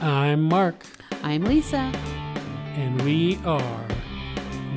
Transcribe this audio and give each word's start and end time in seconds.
I'm 0.00 0.42
Mark, 0.42 0.84
I'm 1.22 1.44
Lisa. 1.44 1.92
and 2.76 3.00
we 3.02 3.38
are 3.44 3.86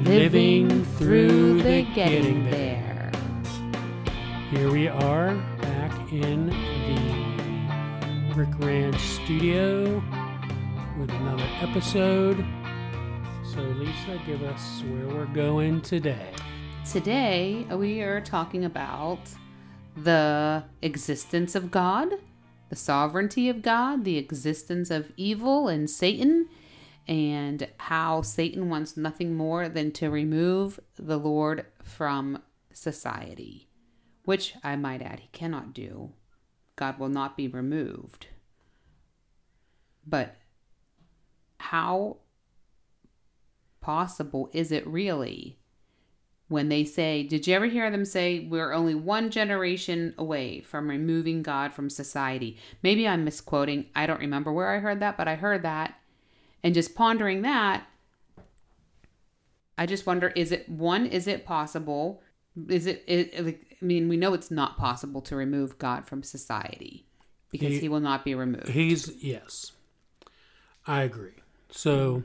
Living 0.03 0.85
through 0.97 1.61
the 1.63 1.81
getting 1.95 2.45
there. 2.49 3.11
Here 4.51 4.71
we 4.71 4.87
are 4.87 5.35
back 5.61 6.11
in 6.13 6.47
the 6.47 8.33
Brick 8.33 8.49
Ranch 8.59 8.99
studio 8.99 10.01
with 10.99 11.09
another 11.09 11.47
episode. 11.61 12.45
So, 13.43 13.61
Lisa, 13.61 14.21
give 14.25 14.43
us 14.43 14.83
where 14.89 15.07
we're 15.07 15.25
going 15.33 15.81
today. 15.81 16.31
Today 16.89 17.65
we 17.71 18.01
are 18.01 18.21
talking 18.21 18.63
about 18.65 19.19
the 19.97 20.63
existence 20.83 21.55
of 21.55 21.71
God, 21.71 22.13
the 22.69 22.75
sovereignty 22.75 23.49
of 23.49 23.61
God, 23.61 24.03
the 24.03 24.17
existence 24.17 24.91
of 24.91 25.11
evil 25.17 25.67
and 25.67 25.89
Satan, 25.89 26.47
and 27.07 27.67
how 27.77 28.21
Satan 28.21 28.69
wants 28.69 28.97
nothing 28.97 29.35
more 29.35 29.69
than 29.69 29.91
to 29.93 30.09
remove 30.09 30.79
the 30.97 31.17
Lord 31.17 31.65
from 31.81 32.41
society, 32.73 33.69
which 34.25 34.55
I 34.63 34.75
might 34.75 35.01
add 35.01 35.21
he 35.21 35.29
cannot 35.31 35.73
do. 35.73 36.11
God 36.75 36.99
will 36.99 37.09
not 37.09 37.37
be 37.37 37.47
removed. 37.47 38.27
But 40.05 40.35
how 41.59 42.17
possible 43.81 44.49
is 44.53 44.71
it 44.71 44.85
really 44.85 45.59
when 46.49 46.69
they 46.69 46.83
say, 46.85 47.23
Did 47.23 47.45
you 47.47 47.53
ever 47.55 47.65
hear 47.65 47.89
them 47.91 48.05
say, 48.05 48.39
We're 48.39 48.73
only 48.73 48.95
one 48.95 49.29
generation 49.29 50.13
away 50.17 50.61
from 50.61 50.89
removing 50.89 51.43
God 51.43 51.73
from 51.73 51.89
society? 51.89 52.57
Maybe 52.83 53.07
I'm 53.07 53.23
misquoting. 53.23 53.85
I 53.95 54.05
don't 54.07 54.19
remember 54.19 54.51
where 54.51 54.69
I 54.69 54.79
heard 54.79 54.99
that, 55.01 55.17
but 55.17 55.27
I 55.27 55.35
heard 55.35 55.63
that. 55.63 55.99
And 56.63 56.73
just 56.73 56.95
pondering 56.95 57.41
that, 57.43 57.85
I 59.77 59.85
just 59.85 60.05
wonder 60.05 60.29
is 60.29 60.51
it 60.51 60.67
one, 60.69 61.05
is 61.05 61.27
it 61.27 61.45
possible? 61.45 62.21
Is 62.69 62.87
it, 62.87 63.03
like, 63.43 63.77
I 63.81 63.85
mean, 63.85 64.09
we 64.09 64.17
know 64.17 64.33
it's 64.33 64.49
not 64.49 64.77
possible 64.77 65.21
to 65.21 65.35
remove 65.35 65.77
God 65.77 66.07
from 66.07 66.23
society 66.23 67.05
because 67.51 67.73
He- 67.73 67.81
he 67.81 67.89
will 67.89 67.99
not 67.99 68.25
be 68.25 68.33
removed. 68.33 68.69
He's, 68.69 69.11
yes, 69.23 69.73
I 70.87 71.03
agree. 71.03 71.33
So, 71.69 72.23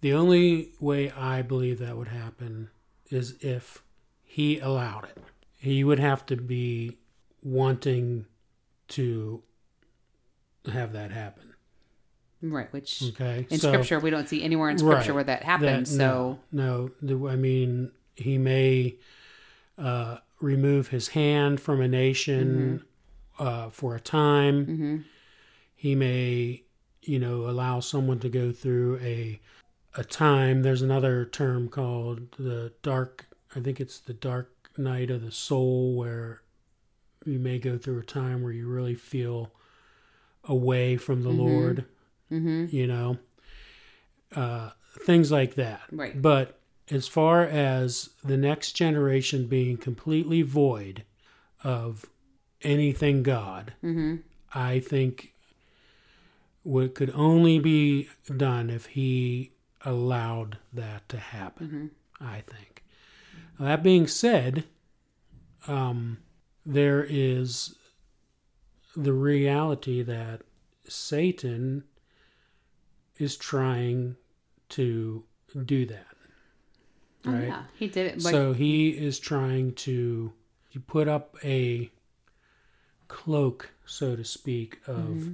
the 0.00 0.12
only 0.12 0.72
way 0.80 1.10
I 1.10 1.42
believe 1.42 1.78
that 1.80 1.96
would 1.96 2.08
happen 2.08 2.70
is 3.10 3.36
if 3.40 3.82
he 4.22 4.58
allowed 4.60 5.04
it. 5.04 5.18
He 5.58 5.84
would 5.84 5.98
have 5.98 6.24
to 6.26 6.36
be 6.36 6.98
wanting 7.42 8.26
to 8.88 9.42
have 10.70 10.92
that 10.92 11.10
happen. 11.10 11.44
right, 12.42 12.72
which 12.72 13.02
Okay. 13.10 13.46
in 13.50 13.58
So- 13.58 13.70
scripture, 13.70 14.00
we 14.00 14.08
don't 14.08 14.26
see 14.26 14.42
anywhere 14.42 14.70
in 14.70 14.78
scripture 14.78 15.10
Right. 15.12 15.14
where 15.16 15.24
that 15.24 15.42
happens. 15.42 15.90
That- 15.90 15.96
so, 15.98 16.38
no, 16.50 16.90
no, 17.02 17.28
I 17.28 17.36
mean, 17.36 17.92
he 18.16 18.38
may 18.38 18.96
uh, 19.76 20.18
remove 20.40 20.88
his 20.88 21.08
hand 21.08 21.60
from 21.60 21.80
a 21.82 21.88
nation 21.88 22.82
uh, 23.38 23.68
for 23.70 23.94
a 23.94 24.00
time. 24.00 24.66
mhm. 24.66 25.04
He 25.74 25.94
may, 25.94 26.62
you 27.02 27.18
know, 27.18 27.48
allow 27.48 27.80
someone 27.80 28.18
to 28.20 28.28
go 28.30 28.52
through 28.52 28.98
a 29.00 29.40
a 29.96 30.04
time. 30.04 30.62
There's 30.62 30.82
another 30.82 31.24
term 31.24 31.68
called 31.68 32.32
the 32.38 32.72
dark. 32.82 33.26
I 33.54 33.60
think 33.60 33.80
it's 33.80 33.98
the 33.98 34.12
dark 34.14 34.52
night 34.76 35.10
of 35.10 35.22
the 35.22 35.32
soul, 35.32 35.94
where 35.94 36.42
you 37.24 37.38
may 37.38 37.58
go 37.58 37.76
through 37.76 37.98
a 37.98 38.04
time 38.04 38.42
where 38.42 38.52
you 38.52 38.68
really 38.68 38.94
feel 38.94 39.52
away 40.44 40.96
from 40.96 41.22
the 41.22 41.30
Mhm. 41.30 41.38
Lord. 41.38 41.84
hmm 42.28 42.66
You 42.70 42.86
know, 42.86 43.18
uh, 44.34 44.70
things 45.04 45.30
like 45.32 45.54
that. 45.56 45.82
Right. 45.90 46.20
But 46.20 46.60
as 46.90 47.08
far 47.08 47.42
as 47.44 48.10
the 48.24 48.36
next 48.36 48.72
generation 48.72 49.46
being 49.48 49.76
completely 49.76 50.42
void 50.42 51.04
of 51.64 52.06
anything 52.62 53.22
God, 53.22 53.74
hmm 53.80 54.16
I 54.54 54.80
think 54.80 55.34
what 56.62 56.94
could 56.94 57.10
only 57.10 57.58
be 57.58 58.08
done 58.36 58.70
if 58.70 58.86
he 58.86 59.52
allowed 59.84 60.58
that 60.72 61.08
to 61.08 61.18
happen. 61.18 61.68
hmm 62.20 62.24
I 62.24 62.40
think. 62.42 62.84
That 63.58 63.82
being 63.82 64.06
said, 64.06 64.64
um, 65.66 66.18
there 66.66 67.02
is 67.08 67.74
the 68.94 69.12
reality 69.14 70.02
that 70.02 70.42
Satan 70.86 71.84
is 73.16 73.36
trying 73.36 74.16
to 74.70 75.24
do 75.64 75.86
that. 75.86 76.06
Oh, 77.26 77.32
Right? 77.32 77.48
yeah, 77.48 77.62
he 77.74 77.86
did 77.88 78.06
it. 78.06 78.22
Like, 78.22 78.32
so 78.32 78.52
he 78.52 78.90
is 78.90 79.18
trying 79.18 79.74
to 79.74 80.32
you 80.72 80.80
put 80.80 81.08
up 81.08 81.36
a 81.44 81.90
cloak, 83.08 83.70
so 83.84 84.14
to 84.16 84.24
speak, 84.24 84.78
of 84.86 85.30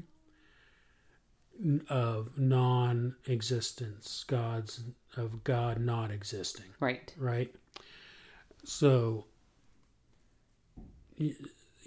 of 1.89 2.37
non-existence, 2.39 4.25
God's 4.27 4.83
of 5.17 5.44
God 5.44 5.81
not 5.81 6.11
existing, 6.11 6.67
right. 6.81 7.12
right? 7.17 7.55
So 8.65 9.25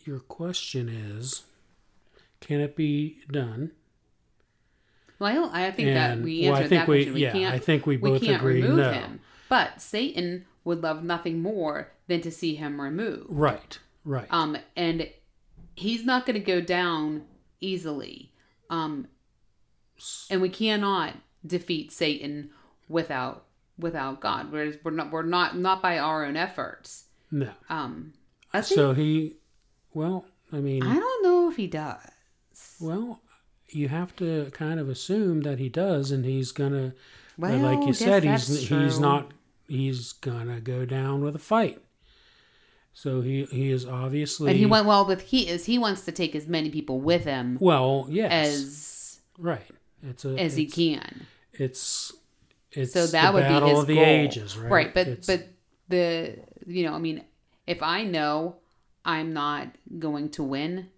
your 0.06 0.20
question 0.20 0.90
is, 0.90 1.44
can 2.40 2.60
it 2.60 2.76
be 2.76 3.20
done? 3.32 3.72
Well, 5.20 5.50
I, 5.54 5.70
think 5.72 5.90
that 5.90 6.12
And- 6.12 6.24
we 6.24 6.44
well, 6.44 6.56
I 6.56 6.58
answered 6.58 6.70
think 6.70 6.82
that 6.82 6.88
we- 6.88 6.96
question. 6.98 7.14
We 7.14 7.22
yeah, 7.22 7.32
can't. 7.34 7.54
I 7.54 7.60
think 7.60 7.86
we 7.86 7.98
both 7.98 8.22
can't 8.22 8.42
agree 8.42 8.62
remove 8.62 8.78
no. 8.78 8.92
him. 8.92 9.20
But 9.50 9.82
Satan 9.82 10.46
would 10.64 10.82
love 10.82 11.04
nothing 11.04 11.42
more 11.42 11.92
than 12.08 12.22
to 12.22 12.32
see 12.32 12.56
him 12.56 12.80
removed. 12.80 13.28
Right, 13.30 13.80
right. 14.06 14.28
Um, 14.30 14.58
and 14.76 15.10
he's 15.76 16.06
not 16.06 16.26
going 16.26 16.36
to 16.36 16.46
go 16.46 16.62
down 16.62 17.24
easily. 17.60 18.32
Um, 18.70 19.08
and 20.30 20.42
we 20.42 20.50
cannot 20.50 21.16
defeat 21.46 21.92
Satan 21.92 22.50
without 22.88 23.46
without 23.78 24.20
God. 24.20 24.52
Whereas 24.52 24.78
we're 24.84 24.92
not 24.92 25.12
we're 25.12 25.24
not 25.24 25.58
not 25.58 25.82
by 25.82 25.98
our 25.98 26.26
own 26.26 26.36
efforts. 26.36 27.06
no. 27.32 27.52
Um, 27.70 28.14
I 28.54 28.62
think, 28.62 28.78
So 28.78 28.94
he, 28.94 29.36
well, 29.94 30.26
I 30.52 30.58
mean, 30.58 30.84
I 30.84 30.96
don't 30.96 31.24
know 31.24 31.50
if 31.50 31.56
he 31.56 31.68
does. 31.68 32.00
Well, 32.80 33.22
you 33.68 33.88
have 33.90 34.16
to 34.18 34.50
kind 34.54 34.80
of 34.80 34.90
assume 34.90 35.42
that 35.42 35.60
he 35.60 35.70
does, 35.70 36.12
and 36.12 36.26
he's 36.26 36.52
gonna, 36.52 36.94
Well, 37.38 37.58
like 37.60 37.86
you 37.86 37.94
said, 37.94 38.24
he's 38.24 38.68
he's 38.68 39.00
not 39.00 39.32
he's 39.68 40.14
gonna 40.14 40.60
go 40.60 40.86
down 40.86 41.24
with 41.24 41.36
a 41.36 41.40
fight. 41.40 41.82
So 42.94 43.22
he 43.22 43.46
he 43.46 43.72
is 43.72 43.86
obviously 43.86 44.50
And 44.50 44.60
he 44.60 44.66
went 44.66 44.86
well 44.86 45.06
with 45.06 45.22
he 45.22 45.48
is 45.48 45.66
he 45.66 45.78
wants 45.78 46.04
to 46.06 46.12
take 46.12 46.36
as 46.36 46.48
many 46.48 46.70
people 46.70 47.00
with 47.00 47.24
him 47.24 47.58
well, 47.62 48.08
yes, 48.10 48.32
as 48.32 49.20
right. 49.38 49.72
It's 50.04 50.26
a 50.26 50.30
as 50.40 50.56
he 50.56 50.64
it's, 50.64 50.76
can. 50.76 51.26
It's 51.54 52.14
it's 52.72 52.94
So 52.94 53.08
that 53.08 53.32
the 53.32 53.34
would 53.34 53.48
be 53.48 53.70
his 53.70 53.80
of 53.80 53.88
the 53.88 53.96
goal. 53.96 54.06
ages, 54.06 54.58
right? 54.58 54.94
But 54.94 55.08
It's- 55.08 55.26
but 55.28 55.48
the 55.88 56.40
you 56.66 56.84
know, 56.84 56.94
I 56.94 57.00
mean, 57.00 57.24
if 57.68 57.82
I 57.82 58.04
know 58.04 58.58
I'm 59.06 59.34
not 59.34 59.76
going 59.98 60.30
to 60.32 60.44
win, 60.44 60.90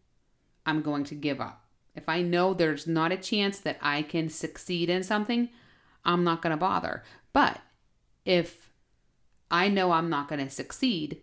I'm 0.66 0.81
going 0.81 1.03
to 1.06 1.16
give 1.16 1.40
up. 1.40 1.66
If 1.95 2.07
I 2.07 2.22
know 2.22 2.53
there's 2.53 2.88
not 2.88 3.11
a 3.11 3.17
chance 3.17 3.59
that 3.59 3.78
I 3.81 4.01
can 4.01 4.29
succeed 4.29 4.90
in 4.90 5.03
something, 5.03 5.50
I'm 6.06 6.23
not 6.23 6.41
going 6.41 6.51
to 6.51 6.57
bother. 6.57 7.03
But 7.34 7.59
if 8.25 8.69
I 9.50 9.67
know 9.67 9.91
I'm 9.91 10.09
not 10.09 10.28
going 10.29 10.44
to 10.44 10.50
succeed, 10.50 11.22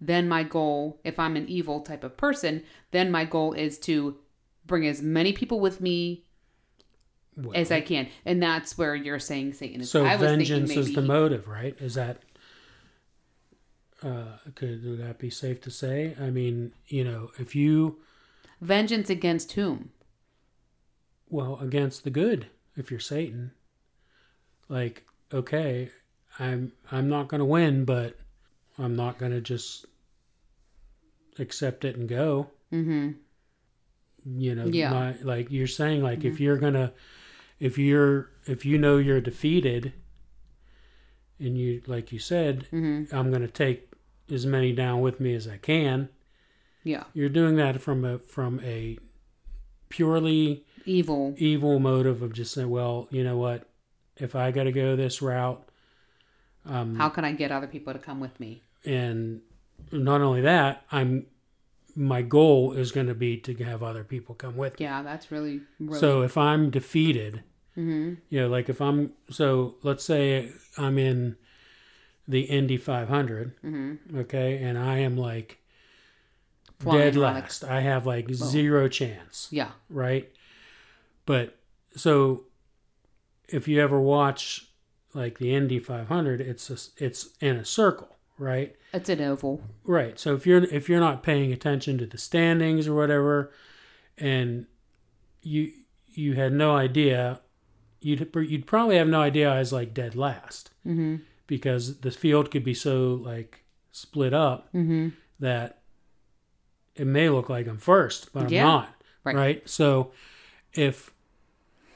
then 0.00 0.28
my 0.28 0.42
goal, 0.44 1.00
if 1.04 1.18
I'm 1.18 1.36
an 1.36 1.48
evil 1.48 1.80
type 1.80 2.04
of 2.04 2.16
person, 2.16 2.62
then 2.92 3.10
my 3.10 3.24
goal 3.24 3.52
is 3.52 3.78
to 3.80 4.18
bring 4.64 4.86
as 4.86 5.02
many 5.02 5.32
people 5.32 5.58
with 5.60 5.80
me 5.80 6.24
well, 7.38 7.56
as 7.56 7.70
I 7.72 7.80
can. 7.80 8.08
And 8.26 8.42
that's 8.42 8.76
where 8.76 8.94
you're 8.94 9.18
saying 9.18 9.54
Satan 9.54 9.80
is. 9.80 9.90
so 9.90 10.04
I 10.04 10.16
vengeance 10.16 10.70
is 10.70 10.92
the 10.94 11.02
motive, 11.02 11.46
right? 11.48 11.74
Is 11.80 11.94
that 11.94 12.18
uh, 14.02 14.36
could 14.54 14.84
would 14.84 15.00
that 15.00 15.18
be 15.18 15.30
safe 15.30 15.60
to 15.62 15.70
say? 15.70 16.14
I 16.20 16.30
mean, 16.30 16.72
you 16.86 17.04
know, 17.04 17.30
if 17.38 17.54
you 17.54 17.98
Vengeance 18.60 19.08
against 19.10 19.52
whom? 19.52 19.90
well 21.30 21.58
against 21.60 22.04
the 22.04 22.10
good 22.10 22.46
if 22.74 22.90
you're 22.90 22.98
satan 22.98 23.50
like 24.70 25.04
okay 25.30 25.90
i'm 26.38 26.72
i'm 26.90 27.06
not 27.06 27.28
going 27.28 27.38
to 27.38 27.44
win 27.44 27.84
but 27.84 28.16
i'm 28.78 28.96
not 28.96 29.18
going 29.18 29.30
to 29.30 29.40
just 29.42 29.84
accept 31.38 31.84
it 31.84 31.96
and 31.96 32.08
go 32.08 32.48
Mm-hmm. 32.72 33.10
you 34.40 34.54
know 34.54 34.64
Yeah. 34.68 34.88
not- 34.90 35.22
like 35.22 35.50
you're 35.50 35.66
saying 35.66 36.02
like 36.02 36.24
if 36.24 36.40
you're 36.40 36.56
going 36.56 36.72
to 36.72 36.94
if 37.60 37.76
you're 37.78 38.30
if 38.46 38.64
you 38.64 38.78
know 38.78 38.96
you're 38.98 39.20
defeated 39.20 39.92
and 41.40 41.56
you 41.58 41.82
like 41.86 42.12
you 42.12 42.18
said 42.18 42.66
Mm-hmm. 42.72 43.14
i'm 43.14 43.30
going 43.30 43.42
to 43.42 43.48
take 43.48 43.90
as 44.30 44.44
many 44.46 44.72
down 44.72 45.00
with 45.00 45.20
me 45.20 45.34
as 45.34 45.46
i 45.48 45.56
can 45.56 46.08
Yeah. 46.84 47.04
you're 47.14 47.28
doing 47.28 47.56
that 47.56 47.80
from 47.80 48.04
a 48.04 48.18
from 48.18 48.60
a 48.62 48.98
purely 49.88 50.64
Evil. 50.84 51.34
evil 51.38 51.78
motive 51.78 52.22
of 52.22 52.32
just 52.32 52.52
saying, 52.54 52.68
well, 52.70 53.08
you 53.10 53.22
know 53.24 53.36
what, 53.36 53.68
if 54.16 54.34
I 54.34 54.50
got 54.52 54.64
to 54.64 54.72
go 54.72 54.96
this 54.96 55.20
route, 55.20 55.62
How 56.66 57.08
can 57.10 57.24
I 57.26 57.32
get 57.32 57.50
other 57.52 57.66
people 57.66 57.92
to 57.92 57.98
come 57.98 58.20
with 58.20 58.38
me? 58.40 58.62
and 58.84 59.40
not 59.92 60.20
only 60.20 60.40
that, 60.42 60.84
I'm 60.92 61.26
my 62.00 62.22
goal 62.22 62.72
is 62.74 62.92
going 62.92 63.08
to 63.08 63.14
be 63.14 63.36
to 63.38 63.52
have 63.64 63.82
other 63.82 64.04
people 64.04 64.34
come 64.36 64.56
with 64.56 64.78
me. 64.78 64.84
Yeah, 64.86 65.02
that's 65.02 65.32
really, 65.32 65.62
really 65.80 65.98
So 65.98 66.22
if 66.22 66.36
I'm 66.38 66.70
defeated, 66.70 67.42
Mm-hmm. 67.76 68.14
you 68.28 68.40
know, 68.40 68.48
like 68.48 68.68
if 68.68 68.80
I'm 68.80 69.12
so 69.30 69.76
let's 69.82 70.04
say 70.04 70.50
I'm 70.76 70.98
in 70.98 71.36
the 72.26 72.40
Indy 72.42 72.76
500, 72.76 73.54
okay, 74.16 74.58
and 74.62 74.78
I 74.78 74.98
am 74.98 75.16
like 75.16 75.58
Mm-hmm. 76.80 76.84
Flying 76.90 76.98
dead 77.00 77.16
like- 77.16 77.42
last. 77.42 77.64
I 77.64 77.80
have 77.80 78.06
like 78.06 78.32
zero 78.32 78.86
chance, 78.88 79.48
yeah. 79.50 79.70
right? 79.90 80.30
But 81.26 81.56
so 81.96 82.44
if 83.48 83.66
you 83.66 83.80
ever 83.80 84.00
watch 84.00 84.68
like 85.14 85.38
the 85.38 85.52
Indy 85.54 85.78
500, 85.80 86.40
it's 86.40 86.70
a, 86.70 86.78
it's 87.04 87.30
in 87.40 87.56
a 87.56 87.64
circle, 87.64 88.16
right? 88.38 88.74
It's 88.92 89.08
an 89.08 89.20
oval. 89.20 89.60
Right. 89.84 90.18
So 90.18 90.34
if 90.34 90.46
you're 90.46 90.64
if 90.64 90.88
you're 90.88 91.00
not 91.00 91.22
paying 91.22 91.52
attention 91.52 91.98
to 91.98 92.06
the 92.06 92.18
standings 92.18 92.86
or 92.88 92.94
whatever, 92.94 93.52
and 94.16 94.66
you 95.42 95.72
you 96.06 96.34
had 96.34 96.52
no 96.52 96.74
idea, 96.76 97.40
you'd 98.00 98.30
you'd 98.34 98.66
probably 98.66 98.96
have 98.96 99.08
no 99.08 99.20
idea 99.20 99.50
I 99.52 99.58
was 99.58 99.72
like 99.72 99.92
dead 99.94 100.14
last 100.14 100.70
Mm-hmm. 100.86 101.16
because 101.46 102.00
the 102.00 102.10
field 102.10 102.50
could 102.50 102.64
be 102.64 102.74
so 102.74 103.14
like 103.22 103.64
split 103.92 104.32
up 104.32 104.72
Mm-hmm. 104.72 105.08
that 105.40 105.80
it 106.96 107.06
may 107.06 107.28
look 107.28 107.48
like 107.48 107.66
I'm 107.68 107.78
first, 107.78 108.32
but 108.32 108.44
I'm 108.44 108.50
not. 108.64 108.94
Right. 109.24 109.68
So 109.68 110.12
if 110.72 111.12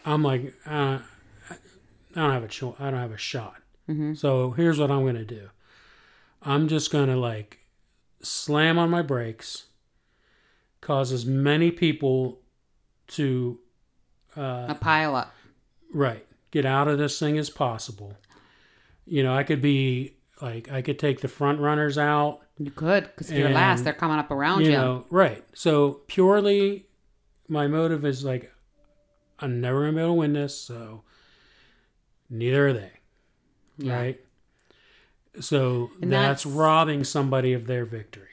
I'm 0.05 0.23
like 0.23 0.55
uh, 0.67 0.99
I 2.15 2.21
don't 2.21 2.31
have 2.33 2.45
a 2.45 2.49
cho- 2.49 2.77
I 2.79 2.91
don't 2.91 3.01
have 3.01 3.13
a 3.13 3.17
shot. 3.19 3.57
Mm-hmm. 3.89 4.15
So 4.15 4.51
here's 4.51 4.79
what 4.79 4.91
I'm 4.91 5.05
gonna 5.07 5.25
do. 5.25 5.49
I'm 6.45 6.69
just 6.69 6.91
gonna 6.91 7.17
like 7.17 7.59
slam 8.23 8.79
on 8.79 8.91
my 8.91 9.03
brakes, 9.03 9.67
cause 10.81 11.13
as 11.13 11.25
many 11.27 11.71
people 11.71 12.41
to 13.09 13.59
uh, 14.37 14.67
A 14.69 14.75
pile 14.81 15.15
up. 15.17 15.33
right 15.93 16.25
get 16.51 16.65
out 16.67 16.87
of 16.89 16.99
this 16.99 17.19
thing 17.19 17.39
as 17.39 17.49
possible. 17.51 18.15
You 19.07 19.23
know, 19.23 19.35
I 19.35 19.43
could 19.43 19.61
be 19.63 20.17
like 20.41 20.71
I 20.71 20.83
could 20.83 20.99
take 20.99 21.21
the 21.21 21.29
front 21.29 21.61
runners 21.61 21.99
out. 21.99 22.41
You 22.59 22.71
could, 22.71 23.05
because 23.05 23.31
if 23.31 23.39
you're 23.39 23.49
last, 23.51 23.85
they're 23.85 23.93
coming 23.93 24.19
up 24.19 24.31
around 24.31 24.61
You 24.61 24.67
you. 24.67 24.73
know, 24.73 25.07
right. 25.11 25.43
So 25.55 26.01
purely, 26.07 26.87
my 27.49 27.67
motive 27.67 28.05
is 28.05 28.25
like 28.25 28.53
I'm 29.39 29.61
never 29.61 29.81
gonna 29.81 29.93
be 29.93 29.99
able 30.01 30.11
to 30.11 30.15
win 30.15 30.33
this. 30.35 30.57
So 30.59 31.03
neither 32.31 32.69
are 32.69 32.73
they. 32.73 32.93
Yeah. 33.79 33.97
Right. 33.97 34.22
So 35.41 35.91
that's, 36.01 36.11
that's- 36.43 36.47
robbing 36.47 37.05
somebody 37.05 37.53
of 37.53 37.67
their 37.67 37.85
victory. 37.85 38.29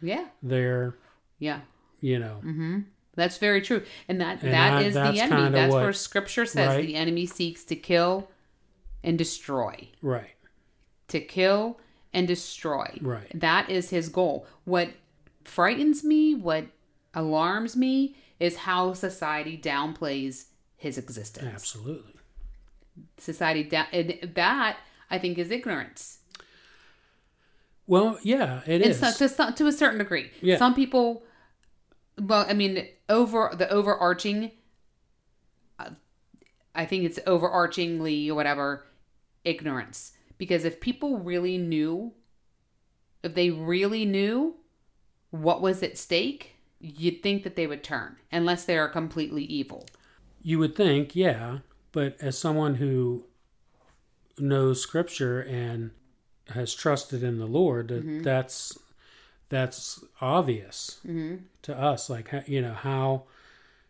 Yeah. 0.00 0.26
Their, 0.42 0.96
Yeah. 1.38 1.60
you 2.00 2.18
know, 2.18 2.40
Mm-hmm. 2.44 2.80
That's 3.14 3.38
very 3.38 3.62
true. 3.62 3.82
And 4.08 4.20
that 4.20 4.42
And 4.42 4.52
that 4.52 4.70
that- 4.78 4.82
is 4.84 4.94
the 4.94 5.20
enemy. 5.22 5.48
That's 5.50 5.72
what- 5.72 5.82
where 5.82 5.92
scripture 5.94 6.44
says 6.44 6.68
right? 6.76 6.86
the 6.86 6.94
enemy 6.96 7.24
seeks 7.26 7.64
to 7.64 7.74
kill 7.76 8.28
and 9.02 9.16
destroy. 9.16 9.88
right, 10.02 10.34
To 11.08 11.20
kill 11.20 11.80
and 12.12 12.28
destroy. 12.28 12.98
Right. 13.00 13.30
That 13.34 13.70
is 13.70 13.88
his 13.90 14.08
goal. 14.10 14.46
What 14.64 14.90
frightens 15.44 16.04
me, 16.04 16.34
what 16.34 16.66
alarms 17.14 17.74
me, 17.76 18.16
is 18.38 18.56
how 18.58 18.92
society 18.92 19.56
downplays 19.58 20.46
his 20.76 20.98
existence. 20.98 21.46
absolutely. 21.54 22.12
Society 23.18 23.62
da- 23.64 23.86
and 23.92 24.18
that 24.34 24.76
I 25.10 25.18
think 25.18 25.38
is 25.38 25.50
ignorance. 25.50 26.18
Well, 27.86 28.18
yeah, 28.22 28.62
it 28.66 28.82
And 28.82 28.90
is. 28.90 28.98
so, 28.98 29.12
to, 29.12 29.28
some- 29.28 29.54
to 29.54 29.66
a 29.66 29.72
certain 29.72 29.98
degree. 29.98 30.30
Yeah. 30.40 30.56
Some 30.56 30.74
people, 30.74 31.22
well, 32.20 32.44
I 32.48 32.52
mean, 32.52 32.86
over 33.08 33.52
the 33.56 33.68
overarching, 33.70 34.50
uh, 35.78 35.90
I 36.74 36.84
think 36.84 37.04
it's 37.04 37.18
overarchingly 37.20 38.28
or 38.28 38.34
whatever, 38.34 38.86
ignorance. 39.44 40.12
Because 40.38 40.64
if 40.64 40.80
people 40.80 41.18
really 41.18 41.58
knew, 41.58 42.12
if 43.22 43.34
they 43.34 43.50
really 43.50 44.04
knew 44.04 44.56
what 45.30 45.62
was 45.62 45.82
at 45.82 45.96
stake, 45.96 46.56
you'd 46.80 47.22
think 47.22 47.42
that 47.44 47.56
they 47.56 47.66
would 47.66 47.82
turn, 47.84 48.16
unless 48.32 48.64
they 48.64 48.76
are 48.76 48.88
completely 48.88 49.44
evil. 49.44 49.86
You 50.42 50.58
would 50.58 50.76
think, 50.76 51.16
yeah, 51.16 51.58
but 51.92 52.16
as 52.20 52.36
someone 52.38 52.74
who 52.76 53.24
knows 54.38 54.80
scripture 54.82 55.40
and 55.40 55.90
has 56.50 56.74
trusted 56.74 57.22
in 57.22 57.38
the 57.38 57.46
Lord, 57.46 57.88
that 57.88 58.06
mm-hmm. 58.06 58.22
that's 58.22 58.78
that's 59.48 60.04
obvious 60.20 61.00
mm-hmm. 61.06 61.36
to 61.62 61.78
us. 61.78 62.10
Like 62.10 62.32
you 62.46 62.62
know 62.62 62.74
how 62.74 63.24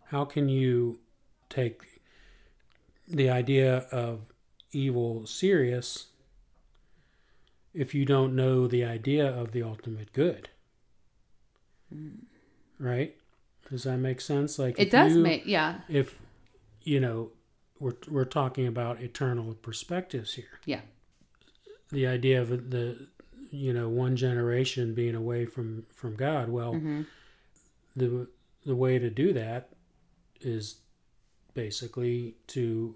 how 0.07 0.25
can 0.25 0.49
you 0.49 1.01
take 1.49 1.83
the 3.09 3.31
idea 3.31 3.87
of 3.93 4.33
evil 4.73 5.27
serious 5.27 6.07
if 7.73 7.95
you 7.95 8.05
don't 8.05 8.35
know 8.35 8.67
the 8.67 8.85
idea 8.85 9.27
of 9.27 9.53
the 9.53 9.63
ultimate 9.63 10.13
good? 10.13 10.49
Mm. 11.95 12.23
Right? 12.79 13.17
Does 13.71 13.85
that 13.85 13.99
make 13.99 14.21
sense? 14.21 14.59
Like 14.59 14.79
It 14.79 14.91
does 14.91 15.15
you- 15.15 15.23
make, 15.23 15.47
yeah, 15.47 15.81
if 15.89 16.19
you 16.83 17.01
know 17.01 17.31
we're 17.79 17.97
we're 18.09 18.25
talking 18.25 18.67
about 18.67 19.01
eternal 19.01 19.55
perspectives 19.55 20.35
here 20.35 20.61
yeah, 20.65 20.81
the 21.91 22.07
idea 22.07 22.41
of 22.41 22.71
the 22.71 23.07
you 23.51 23.73
know 23.73 23.89
one 23.89 24.17
generation 24.17 24.95
being 24.95 25.15
away 25.15 25.45
from 25.47 25.85
from 25.95 26.15
god 26.17 26.49
well 26.49 26.75
Mm-hmm. 26.75 27.03
the 27.95 28.27
the 28.65 28.75
way 28.75 28.99
to 28.99 29.09
do 29.11 29.33
that 29.33 29.71
is 30.41 30.77
basically 31.55 32.35
to 32.49 32.95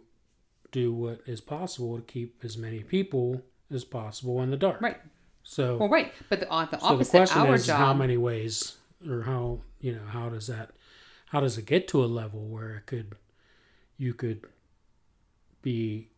do 0.73 0.93
what 0.93 1.21
is 1.27 1.41
possible 1.41 1.97
to 1.97 2.03
keep 2.03 2.43
as 2.45 2.57
many 2.59 2.81
people 2.83 3.43
as 3.73 3.85
possible 3.85 4.43
in 4.43 4.51
the 4.51 4.57
dark 4.57 4.81
right. 4.81 4.99
so 5.45 5.77
Well, 5.77 5.89
right. 5.89 6.13
But 6.29 6.41
the, 6.41 6.51
uh, 6.53 6.65
the 6.67 6.79
so 6.79 6.97
the 6.97 7.05
question 7.05 7.41
our 7.43 7.55
is 7.55 7.67
job. 7.67 7.79
how 7.79 7.95
many 7.95 8.17
ways 8.17 8.77
or 9.09 9.23
how 9.23 9.61
you 9.81 9.93
know 9.95 10.05
how 10.09 10.29
does 10.29 10.47
that 10.49 10.71
how 11.29 11.41
does 11.41 11.57
it 11.57 11.67
get 11.67 11.87
to 11.89 12.05
a 12.05 12.07
level 12.07 12.41
where 12.49 12.75
it 12.79 12.87
could 12.87 13.15
you 13.97 14.13
could 14.15 14.45
be 15.63 16.09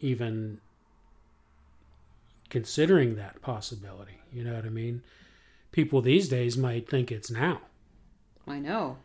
even 0.00 0.60
considering 2.50 3.16
that 3.16 3.40
possibility 3.42 4.18
you 4.32 4.42
know 4.44 4.54
what 4.54 4.64
i 4.64 4.68
mean 4.68 5.02
people 5.72 6.00
these 6.00 6.28
days 6.28 6.56
might 6.56 6.88
think 6.88 7.10
it's 7.12 7.30
now 7.30 7.60
I 8.46 8.58
know. 8.60 8.96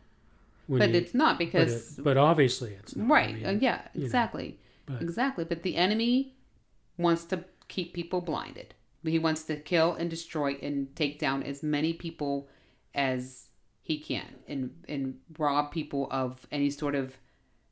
But 0.70 0.92
you- 0.92 0.96
it's 0.96 1.14
not 1.14 1.34
but, 1.38 1.40
because 1.40 1.98
it, 2.00 2.04
but 2.04 2.16
obviously 2.16 2.72
it's 2.72 2.96
not. 2.96 3.04
I 3.04 3.08
Right. 3.10 3.36
mean, 3.36 3.46
uh, 3.46 3.50
yeah, 3.60 3.82
you 3.94 4.00
know, 4.00 4.06
exactly. 4.06 4.58
but- 4.86 5.02
exactly. 5.02 5.44
But 5.44 5.64
the 5.64 5.76
enemy 5.76 6.38
wants 6.98 7.26
to 7.26 7.44
keep 7.68 7.94
people 7.94 8.22
blinded. 8.22 8.74
He 9.04 9.20
wants 9.20 9.44
to 9.44 9.58
kill 9.58 9.96
and 9.96 10.10
destroy 10.10 10.54
and 10.62 10.96
take 10.96 11.20
down 11.20 11.44
as 11.44 11.62
many 11.62 11.92
people 11.92 12.48
as 12.96 13.50
he 13.82 14.00
can 14.00 14.36
and 14.48 14.72
and 14.88 15.20
rob 15.38 15.74
people 15.74 16.08
of 16.10 16.48
any 16.50 16.70
sort 16.70 16.96
of 16.96 17.18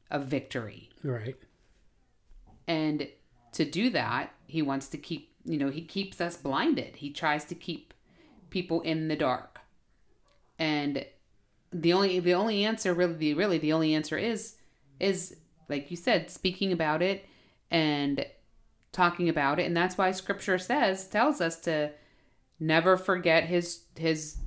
of 0.09 0.27
victory. 0.27 0.89
right 1.03 1.37
And 2.67 3.07
to 3.53 3.63
do 3.63 3.89
that, 3.91 4.33
he 4.45 4.61
wants 4.61 4.87
to 4.89 4.97
keep, 4.97 5.30
you 5.45 5.57
know, 5.57 5.69
he 5.69 5.81
keeps 5.81 6.21
us 6.21 6.37
blinded. 6.37 6.97
He 6.97 7.11
tries 7.11 7.45
to 7.45 7.55
keep 7.55 7.93
people 8.49 8.81
in 8.81 9.07
the 9.07 9.15
dark. 9.15 9.59
And 10.59 11.05
the 11.71 11.93
only 11.93 12.19
the 12.19 12.33
only 12.33 12.65
answer 12.65 12.93
really 12.93 13.13
the 13.13 13.33
really 13.33 13.57
the 13.57 13.73
only 13.73 13.93
answer 13.93 14.17
is 14.17 14.55
is 14.99 15.37
like 15.69 15.89
you 15.89 15.97
said 15.97 16.29
speaking 16.29 16.71
about 16.71 17.01
it 17.01 17.25
and 17.69 18.25
talking 18.91 19.29
about 19.29 19.59
it 19.59 19.65
and 19.65 19.75
that's 19.75 19.97
why 19.97 20.11
scripture 20.11 20.57
says 20.57 21.07
tells 21.07 21.39
us 21.39 21.61
to 21.61 21.89
never 22.59 22.97
forget 22.97 23.45
his 23.45 23.83
his 23.95 24.37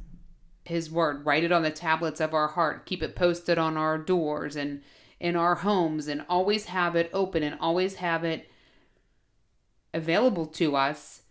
his 0.65 0.91
word 0.91 1.25
write 1.25 1.45
it 1.45 1.53
on 1.53 1.63
the 1.63 1.71
tablets 1.71 2.21
of 2.21 2.35
our 2.35 2.49
heart 2.49 2.85
keep 2.85 3.03
it 3.03 3.17
posted 3.17 3.57
on 3.57 3.77
our 3.77 3.97
doors 3.97 4.55
and 4.55 4.83
in 5.19 5.35
our 5.35 5.55
homes 5.57 6.09
and 6.09 6.25
always 6.29 6.67
have 6.67 6.95
it 6.95 7.09
open 7.15 7.43
and 7.43 7.57
always 7.59 7.97
have 7.97 8.23
it 8.23 8.51
available 9.95 10.45
to 10.47 10.77
us 10.77 11.23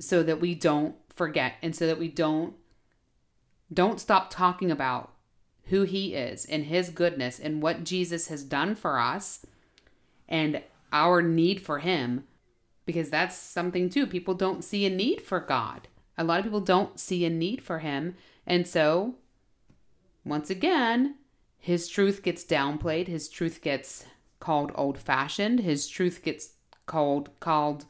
so 0.00 0.22
that 0.22 0.40
we 0.40 0.54
don't 0.54 0.94
forget 1.14 1.54
and 1.62 1.74
so 1.74 1.86
that 1.86 1.98
we 1.98 2.08
don't 2.08 2.54
don't 3.72 4.00
stop 4.00 4.30
talking 4.30 4.70
about 4.70 5.12
who 5.64 5.82
he 5.82 6.14
is 6.14 6.46
and 6.46 6.64
his 6.64 6.88
goodness 6.88 7.38
and 7.38 7.60
what 7.60 7.84
Jesus 7.84 8.28
has 8.28 8.42
done 8.42 8.74
for 8.74 8.98
us 8.98 9.44
and 10.26 10.62
our 10.92 11.20
need 11.20 11.60
for 11.60 11.80
him. 11.80 12.24
Because 12.86 13.10
that's 13.10 13.36
something 13.36 13.90
too 13.90 14.06
people 14.06 14.32
don't 14.32 14.64
see 14.64 14.86
a 14.86 14.90
need 14.90 15.20
for 15.20 15.40
God. 15.40 15.88
A 16.16 16.24
lot 16.24 16.38
of 16.38 16.44
people 16.44 16.60
don't 16.60 16.98
see 16.98 17.26
a 17.26 17.30
need 17.30 17.62
for 17.62 17.80
him. 17.80 18.14
And 18.46 18.66
so 18.66 19.16
once 20.24 20.48
again 20.48 21.16
his 21.58 21.88
truth 21.88 22.22
gets 22.22 22.44
downplayed, 22.44 23.08
his 23.08 23.28
truth 23.28 23.60
gets 23.60 24.06
called 24.40 24.72
old-fashioned, 24.74 25.60
his 25.60 25.88
truth 25.88 26.22
gets 26.22 26.52
called 26.88 27.30
called 27.38 27.84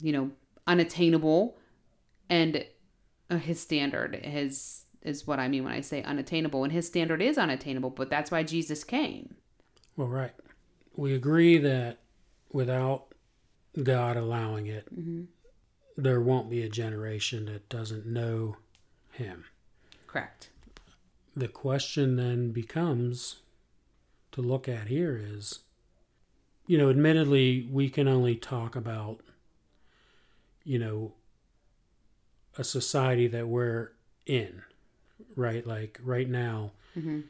you 0.00 0.12
know, 0.12 0.30
unattainable 0.66 1.56
and 2.30 2.64
uh, 3.30 3.38
his 3.38 3.58
standard 3.60 4.14
his 4.14 4.84
is 5.02 5.26
what 5.26 5.40
I 5.40 5.48
mean 5.48 5.64
when 5.64 5.72
I 5.72 5.80
say 5.80 6.02
unattainable 6.02 6.62
and 6.64 6.72
his 6.72 6.86
standard 6.86 7.20
is 7.22 7.38
unattainable, 7.38 7.90
but 7.90 8.10
that's 8.10 8.30
why 8.30 8.42
Jesus 8.42 8.84
came. 8.84 9.34
Well, 9.96 10.08
right. 10.08 10.34
We 10.94 11.14
agree 11.14 11.58
that 11.58 11.98
without 12.52 13.06
God 13.82 14.16
allowing 14.16 14.66
it, 14.66 14.88
there 15.96 16.20
won't 16.20 16.50
be 16.50 16.62
a 16.62 16.68
generation 16.68 17.46
that 17.46 17.68
doesn't 17.68 18.06
know 18.06 18.56
Him. 19.12 19.44
Correct. 20.06 20.50
The 21.34 21.48
question 21.48 22.16
then 22.16 22.52
becomes 22.52 23.36
to 24.32 24.40
look 24.40 24.68
at 24.68 24.88
here 24.88 25.20
is, 25.22 25.60
you 26.66 26.76
know, 26.78 26.90
admittedly, 26.90 27.68
we 27.70 27.88
can 27.88 28.08
only 28.08 28.34
talk 28.36 28.74
about, 28.76 29.20
you 30.64 30.78
know, 30.78 31.14
a 32.58 32.64
society 32.64 33.26
that 33.28 33.46
we're 33.46 33.92
in, 34.26 34.62
right? 35.36 35.66
Like 35.66 36.00
right 36.02 36.28
now, 36.28 36.72
Mhm. 36.96 37.24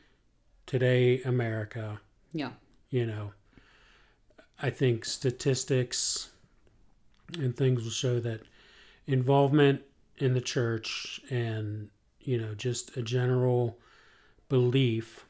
today, 0.66 1.20
America, 1.22 2.00
Yeah. 2.32 2.52
you 2.90 3.04
know, 3.06 3.32
I 4.58 4.70
think 4.70 5.04
statistics 5.04 6.30
and 7.38 7.54
things 7.56 7.82
will 7.82 7.90
show 7.90 8.20
that 8.20 8.40
involvement 9.06 9.82
in 10.16 10.32
the 10.32 10.40
church 10.40 11.20
and, 11.28 11.90
you 12.20 12.38
know, 12.38 12.54
just 12.54 12.96
a 12.96 13.02
general 13.02 13.78
belief 14.48 15.26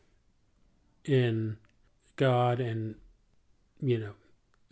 in 1.05 1.57
God 2.17 2.61
and, 2.61 2.95
you 3.87 3.99
know, 3.99 4.15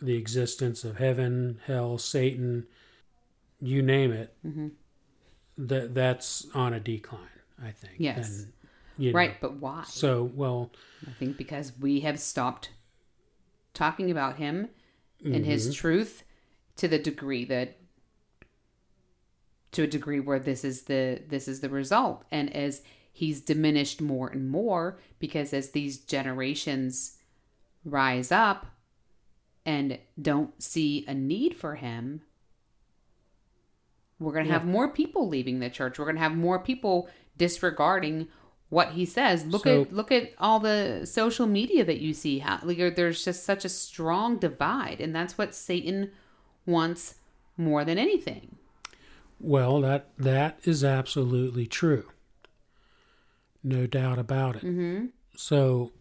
the 0.01 0.17
existence 0.17 0.83
of 0.83 0.97
heaven, 0.97 1.61
hell, 1.65 1.97
Satan, 1.97 2.67
you 3.61 3.81
name 3.81 4.11
it, 4.11 4.35
Mhm. 4.45 4.71
that 5.57 5.93
that's 5.93 6.47
on 6.53 6.73
a 6.73 6.81
decline, 6.81 7.39
I 7.57 7.71
think. 7.71 7.93
Yes. 7.97 8.39
And, 8.39 8.53
you 8.97 9.11
know, 9.13 9.15
Right, 9.15 9.39
but 9.39 9.53
why? 9.53 9.85
So, 9.87 10.25
well, 10.35 10.69
I 11.07 11.11
think 11.11 11.37
because 11.37 11.71
we 11.79 12.01
have 12.01 12.19
stopped 12.19 12.71
talking 13.73 14.11
about 14.11 14.35
him 14.35 14.67
and 15.23 15.45
his 15.45 15.69
mhm. 15.69 15.75
truth 15.75 16.23
to 16.75 16.89
the 16.89 16.99
degree 16.99 17.45
that 17.45 17.77
to 19.71 19.83
a 19.83 19.87
degree 19.87 20.19
where 20.19 20.39
this 20.39 20.65
is 20.65 20.83
the 20.83 21.21
this 21.27 21.47
is 21.47 21.61
the 21.61 21.69
result 21.69 22.25
and 22.31 22.53
as 22.55 22.81
he's 23.11 23.41
diminished 23.41 24.01
more 24.01 24.27
and 24.29 24.49
more 24.49 24.99
because 25.19 25.51
as 25.53 25.71
these 25.71 25.97
generations 25.97 27.17
rise 27.83 28.31
up 28.31 28.74
and 29.65 29.97
don't 30.21 30.61
see 30.61 31.03
a 31.07 31.13
need 31.13 31.55
for 31.55 31.75
him 31.75 32.21
we're 34.19 34.31
going 34.31 34.45
to 34.45 34.49
Yeah. 34.51 34.59
have 34.59 34.67
more 34.67 34.89
people 34.89 35.27
leaving 35.27 35.59
the 35.59 35.69
church 35.69 35.97
we're 35.99 36.05
going 36.05 36.15
to 36.15 36.21
have 36.21 36.35
more 36.35 36.59
people 36.59 37.09
disregarding 37.37 38.27
what 38.69 38.91
he 38.91 39.05
says 39.05 39.45
look 39.45 39.63
So- 39.63 39.83
at 39.83 39.93
look 39.93 40.11
at 40.11 40.31
all 40.39 40.59
the 40.59 41.05
social 41.05 41.47
media 41.47 41.83
that 41.85 41.99
you 41.99 42.13
see 42.13 42.39
how 42.39 42.59
like, 42.63 42.77
there's 42.95 43.23
just 43.23 43.43
such 43.43 43.65
a 43.65 43.69
strong 43.69 44.37
divide 44.37 44.99
and 45.01 45.15
that's 45.15 45.37
what 45.37 45.53
satan 45.53 46.11
wants 46.65 47.15
more 47.57 47.85
than 47.85 47.97
anything 47.97 48.55
Well, 49.39 49.81
that 49.81 50.09
that 50.17 50.59
is 50.63 50.83
absolutely 50.83 51.67
true. 51.67 52.05
No 53.63 53.85
doubt 53.85 54.17
about 54.17 54.55
it. 54.57 54.63
mm-hmm. 54.63 55.07
So 55.35 55.91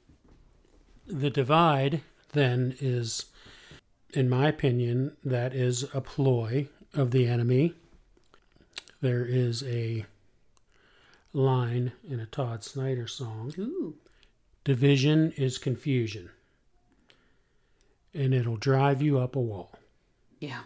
the 1.07 1.31
divide 1.31 2.01
then 2.33 2.77
is 2.81 3.27
in 4.15 4.29
my 4.29 4.49
opinion 4.49 5.17
that 5.25 5.55
is 5.55 5.85
a 5.95 6.01
ploy 6.01 6.69
of 6.95 7.11
the 7.11 7.27
enemy. 7.27 7.75
There 9.01 9.25
is 9.25 9.63
a 9.65 10.07
line 11.33 11.93
in 12.09 12.21
a 12.21 12.27
Todd 12.27 12.63
Snider 12.65 13.07
song, 13.07 13.53
Ooh. 13.59 13.97
division 14.63 15.33
is 15.37 15.59
confusion. 15.59 16.31
And 18.15 18.33
it'll 18.33 18.57
drive 18.57 19.03
you 19.03 19.19
up 19.19 19.35
a 19.37 19.41
wall. 19.41 19.73
yeah 20.41 20.63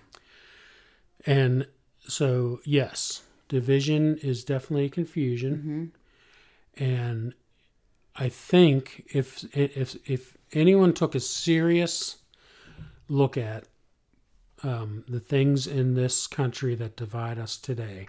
And 1.26 1.66
so, 2.06 2.60
yes, 2.64 3.22
division 3.48 4.18
is 4.18 4.44
definitely 4.44 4.90
confusion. 4.90 5.56
mm-hmm. 5.56 6.84
And 6.84 7.34
I 8.14 8.28
think 8.28 9.06
if 9.12 9.44
if 9.56 9.96
if 10.08 10.36
anyone 10.52 10.92
took 10.92 11.14
a 11.14 11.20
serious 11.20 12.18
look 13.08 13.36
at 13.36 13.64
um, 14.62 15.04
the 15.08 15.20
things 15.20 15.66
in 15.66 15.94
this 15.94 16.26
country 16.26 16.74
that 16.74 16.96
divide 16.96 17.38
us 17.38 17.56
today, 17.56 18.08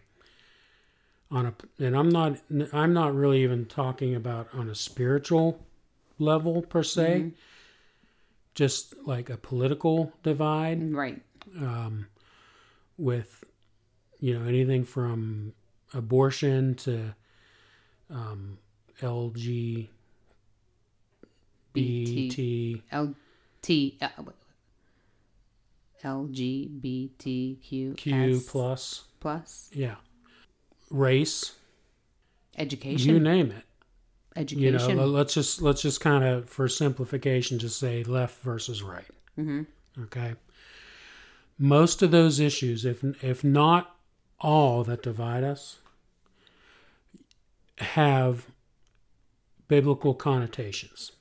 on 1.31 1.45
a 1.45 1.53
and 1.83 1.95
I'm 1.95 2.09
not 2.09 2.37
I'm 2.73 2.93
not 2.93 3.13
really 3.15 3.43
even 3.43 3.65
talking 3.65 4.15
about 4.15 4.47
on 4.53 4.69
a 4.69 4.75
spiritual 4.75 5.59
level 6.17 6.61
per 6.63 6.83
se, 6.83 7.21
Mhm. 7.21 7.33
just 8.55 8.95
like 9.05 9.29
a 9.29 9.37
political 9.37 10.11
divide 10.23 10.91
right 10.91 11.21
um, 11.57 12.07
with 12.97 13.43
you 14.19 14.37
know 14.37 14.45
anything 14.45 14.83
from 14.83 15.53
abortion 15.93 16.75
to 16.75 17.13
um, 18.09 18.57
LGBT, 19.01 19.87
BT. 21.73 22.83
L 22.91 23.13
T 23.61 23.97
L 24.01 24.33
LGBTQ 26.03 27.97
Q 27.97 28.41
plus, 28.47 29.03
plus 29.19 29.69
yeah, 29.73 29.95
race, 30.89 31.53
education 32.57 33.13
you 33.15 33.19
name 33.19 33.51
it. 33.51 33.63
education 34.35 34.89
You 34.91 34.95
know, 34.95 35.05
let's 35.05 35.33
just 35.33 35.61
let's 35.61 35.81
just 35.81 36.01
kind 36.01 36.23
of 36.23 36.49
for 36.49 36.67
simplification, 36.67 37.59
just 37.59 37.79
say 37.79 38.03
left 38.03 38.41
versus 38.41 38.81
right. 38.81 39.05
hmm 39.35 39.63
Okay. 40.03 40.35
Most 41.57 42.01
of 42.01 42.11
those 42.11 42.39
issues, 42.39 42.85
if 42.85 43.03
if 43.21 43.43
not 43.43 43.95
all 44.39 44.83
that 44.85 45.03
divide 45.03 45.43
us, 45.43 45.79
have 47.79 48.47
biblical 49.67 50.13
connotations. 50.13 51.11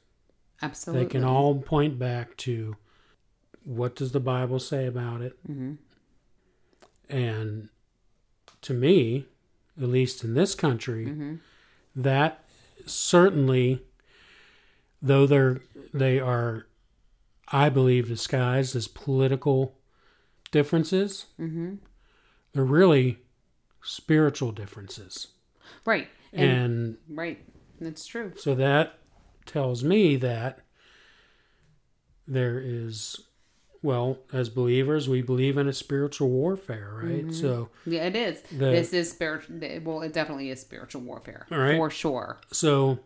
absolutely 0.63 1.05
They 1.05 1.11
can 1.11 1.25
all 1.25 1.57
point 1.61 1.99
back 1.99 2.37
to 2.39 2.77
what 3.69 3.95
does 3.95 4.13
the 4.13 4.21
Bible 4.21 4.59
say 4.59 4.87
about 4.87 5.21
it, 5.21 5.39
hmm 5.47 5.75
and 7.11 7.69
to 8.61 8.75
me, 8.75 9.25
at 9.81 9.89
least 9.89 10.25
in 10.25 10.35
this 10.35 10.55
country, 10.55 11.07
hmm 11.07 11.35
that 11.95 12.45
certainly, 12.87 13.83
though 15.03 15.27
they're 15.27 15.61
they 15.93 16.19
are, 16.19 16.67
I 17.49 17.69
believe, 17.69 18.09
disguised 18.09 18.75
as 18.75 18.89
political 18.89 19.75
differences, 20.51 21.27
hmm 21.37 21.75
they're 22.53 22.65
really 22.65 23.19
spiritual 23.83 24.53
differences, 24.53 25.29
right. 25.85 26.09
And, 26.33 26.51
and 26.51 26.97
right. 27.11 27.39
That's 27.81 28.07
true. 28.07 28.33
so 28.37 28.55
that 28.55 28.99
tells 29.47 29.85
me 29.85 30.17
that 30.17 30.61
there 32.27 32.59
is 32.59 33.28
well 33.83 34.19
as 34.33 34.49
believers 34.49 35.09
we 35.09 35.23
believe 35.23 35.57
in 35.57 35.69
a 35.69 35.73
spiritual 35.73 36.29
warfare 36.29 36.91
right? 37.03 37.27
Mhm. 37.29 37.35
so 37.35 37.69
yeah 37.87 38.05
it 38.07 38.17
is. 38.17 38.41
The- 38.51 38.57
this 38.73 38.93
is 38.93 39.11
spiritual 39.11 39.59
well 39.85 40.03
it 40.03 40.13
definitely 40.13 40.51
is 40.51 40.61
spiritual 40.61 41.03
warfare 41.03 41.47
All 41.51 41.59
right. 41.59 41.77
for 41.77 41.89
sure. 41.91 42.39
So 42.53 42.99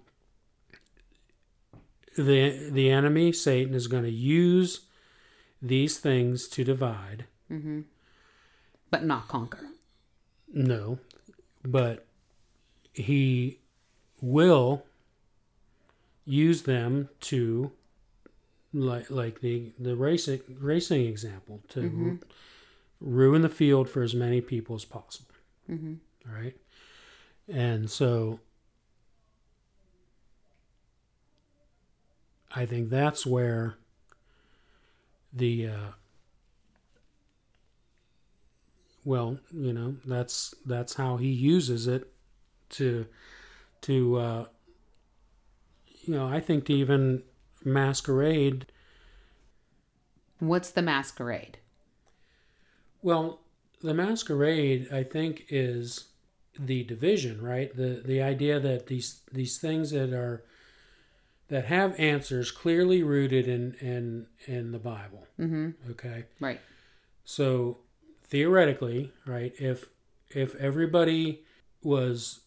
the 2.16 2.68
the 2.70 2.90
enemy 2.90 3.32
satan 3.32 3.74
is 3.74 3.86
going 3.86 4.04
to 4.04 4.10
use 4.10 4.80
these 5.60 5.98
things 5.98 6.48
to 6.48 6.64
divide. 6.64 7.26
Hmm 7.48 7.82
but 8.90 9.04
not 9.04 9.28
conquer. 9.28 9.66
No 10.52 10.98
but 11.64 12.06
he 12.92 13.58
will 14.20 14.84
use 16.26 16.62
them 16.64 17.08
to 17.20 17.72
like 18.72 19.10
like 19.10 19.40
the 19.40 19.72
the 19.78 19.94
racing 19.96 20.40
racing 20.60 21.06
example 21.06 21.62
to 21.68 21.80
Mhm. 21.80 22.22
ruin 23.00 23.42
the 23.42 23.48
field 23.48 23.88
for 23.88 24.02
as 24.02 24.14
many 24.14 24.40
people 24.40 24.74
as 24.76 24.84
possible. 24.84 25.34
Hmm 25.66 25.94
all 26.26 26.34
right? 26.34 26.56
And 27.48 27.90
so 27.90 28.40
i 32.54 32.66
think 32.66 32.90
that's 32.90 33.24
where 33.26 33.76
the 35.32 35.66
uh 35.68 35.92
well 39.04 39.38
you 39.52 39.72
know 39.72 39.96
that's 40.04 40.54
that's 40.66 40.94
how 40.94 41.16
he 41.16 41.28
uses 41.30 41.86
it 41.86 42.12
to 42.68 43.06
to 43.80 44.16
uh 44.18 44.46
you 46.04 46.14
know, 46.14 46.26
I 46.26 46.40
think 46.40 46.64
to 46.66 46.72
even 46.74 47.22
masquerade. 47.64 48.66
What's 50.38 50.70
the 50.70 50.82
masquerade? 50.82 51.58
Well, 53.02 53.40
the 53.80 53.94
masquerade, 53.94 54.88
I 54.92 55.02
think, 55.02 55.46
is 55.48 56.06
the 56.58 56.84
division, 56.84 57.42
right? 57.42 57.74
The 57.74 58.02
the 58.04 58.20
idea 58.22 58.60
that 58.60 58.86
these 58.86 59.20
these 59.32 59.58
things 59.58 59.90
that 59.90 60.12
are 60.12 60.44
that 61.48 61.64
have 61.66 61.98
answers 61.98 62.50
clearly 62.50 63.02
rooted 63.02 63.46
in 63.48 63.74
in 63.80 64.26
in 64.46 64.72
the 64.72 64.78
Bible. 64.78 65.26
Mm-hmm. 65.38 65.90
Okay, 65.92 66.24
Right. 66.40 66.60
so 67.24 67.78
theoretically, 68.24 69.12
right, 69.26 69.52
if 69.58 69.86
if 70.30 70.54
everybody 70.56 71.42
was 71.82 72.40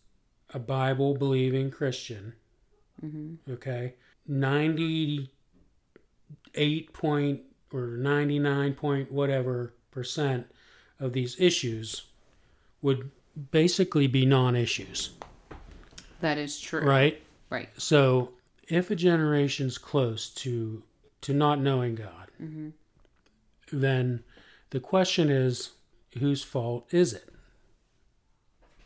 a 0.53 0.59
Bible 0.59 1.15
believing 1.15 1.71
Christian, 1.71 2.33
Mm-hmm. 3.03 3.51
okay, 3.53 3.95
ninety 4.27 5.31
eight 6.55 6.93
point 6.93 7.41
or 7.71 7.87
ninety 7.97 8.39
nine 8.39 8.73
point 8.73 9.11
whatever 9.11 9.73
percent 9.91 10.47
of 10.99 11.13
these 11.13 11.35
issues 11.39 12.03
would 12.81 13.11
basically 13.51 14.07
be 14.07 14.25
non 14.25 14.55
issues, 14.55 15.09
That 16.21 16.37
is 16.37 16.59
true. 16.59 16.81
right? 16.81 17.21
Right. 17.49 17.69
So 17.77 18.31
if 18.67 18.89
a 18.91 18.95
generation's 18.95 19.77
close 19.77 20.29
to 20.35 20.83
to 21.21 21.33
not 21.33 21.59
knowing 21.59 21.95
God, 21.95 22.11
Mm-hmm. 22.41 22.69
then 23.71 24.23
the 24.71 24.79
question 24.81 25.29
is, 25.29 25.71
whose 26.19 26.43
fault 26.43 26.85
is 26.91 27.13
it? 27.13 27.29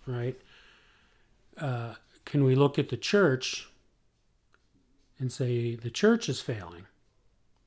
Right? 0.05 0.39
Uh, 1.57 1.95
can 2.25 2.43
we 2.43 2.53
look 2.55 2.77
at 2.79 2.89
the 2.89 2.97
church 2.97 3.67
and 5.19 5.31
say 5.31 5.75
the 5.75 5.89
church 5.89 6.29
is 6.29 6.39
failing? 6.41 6.85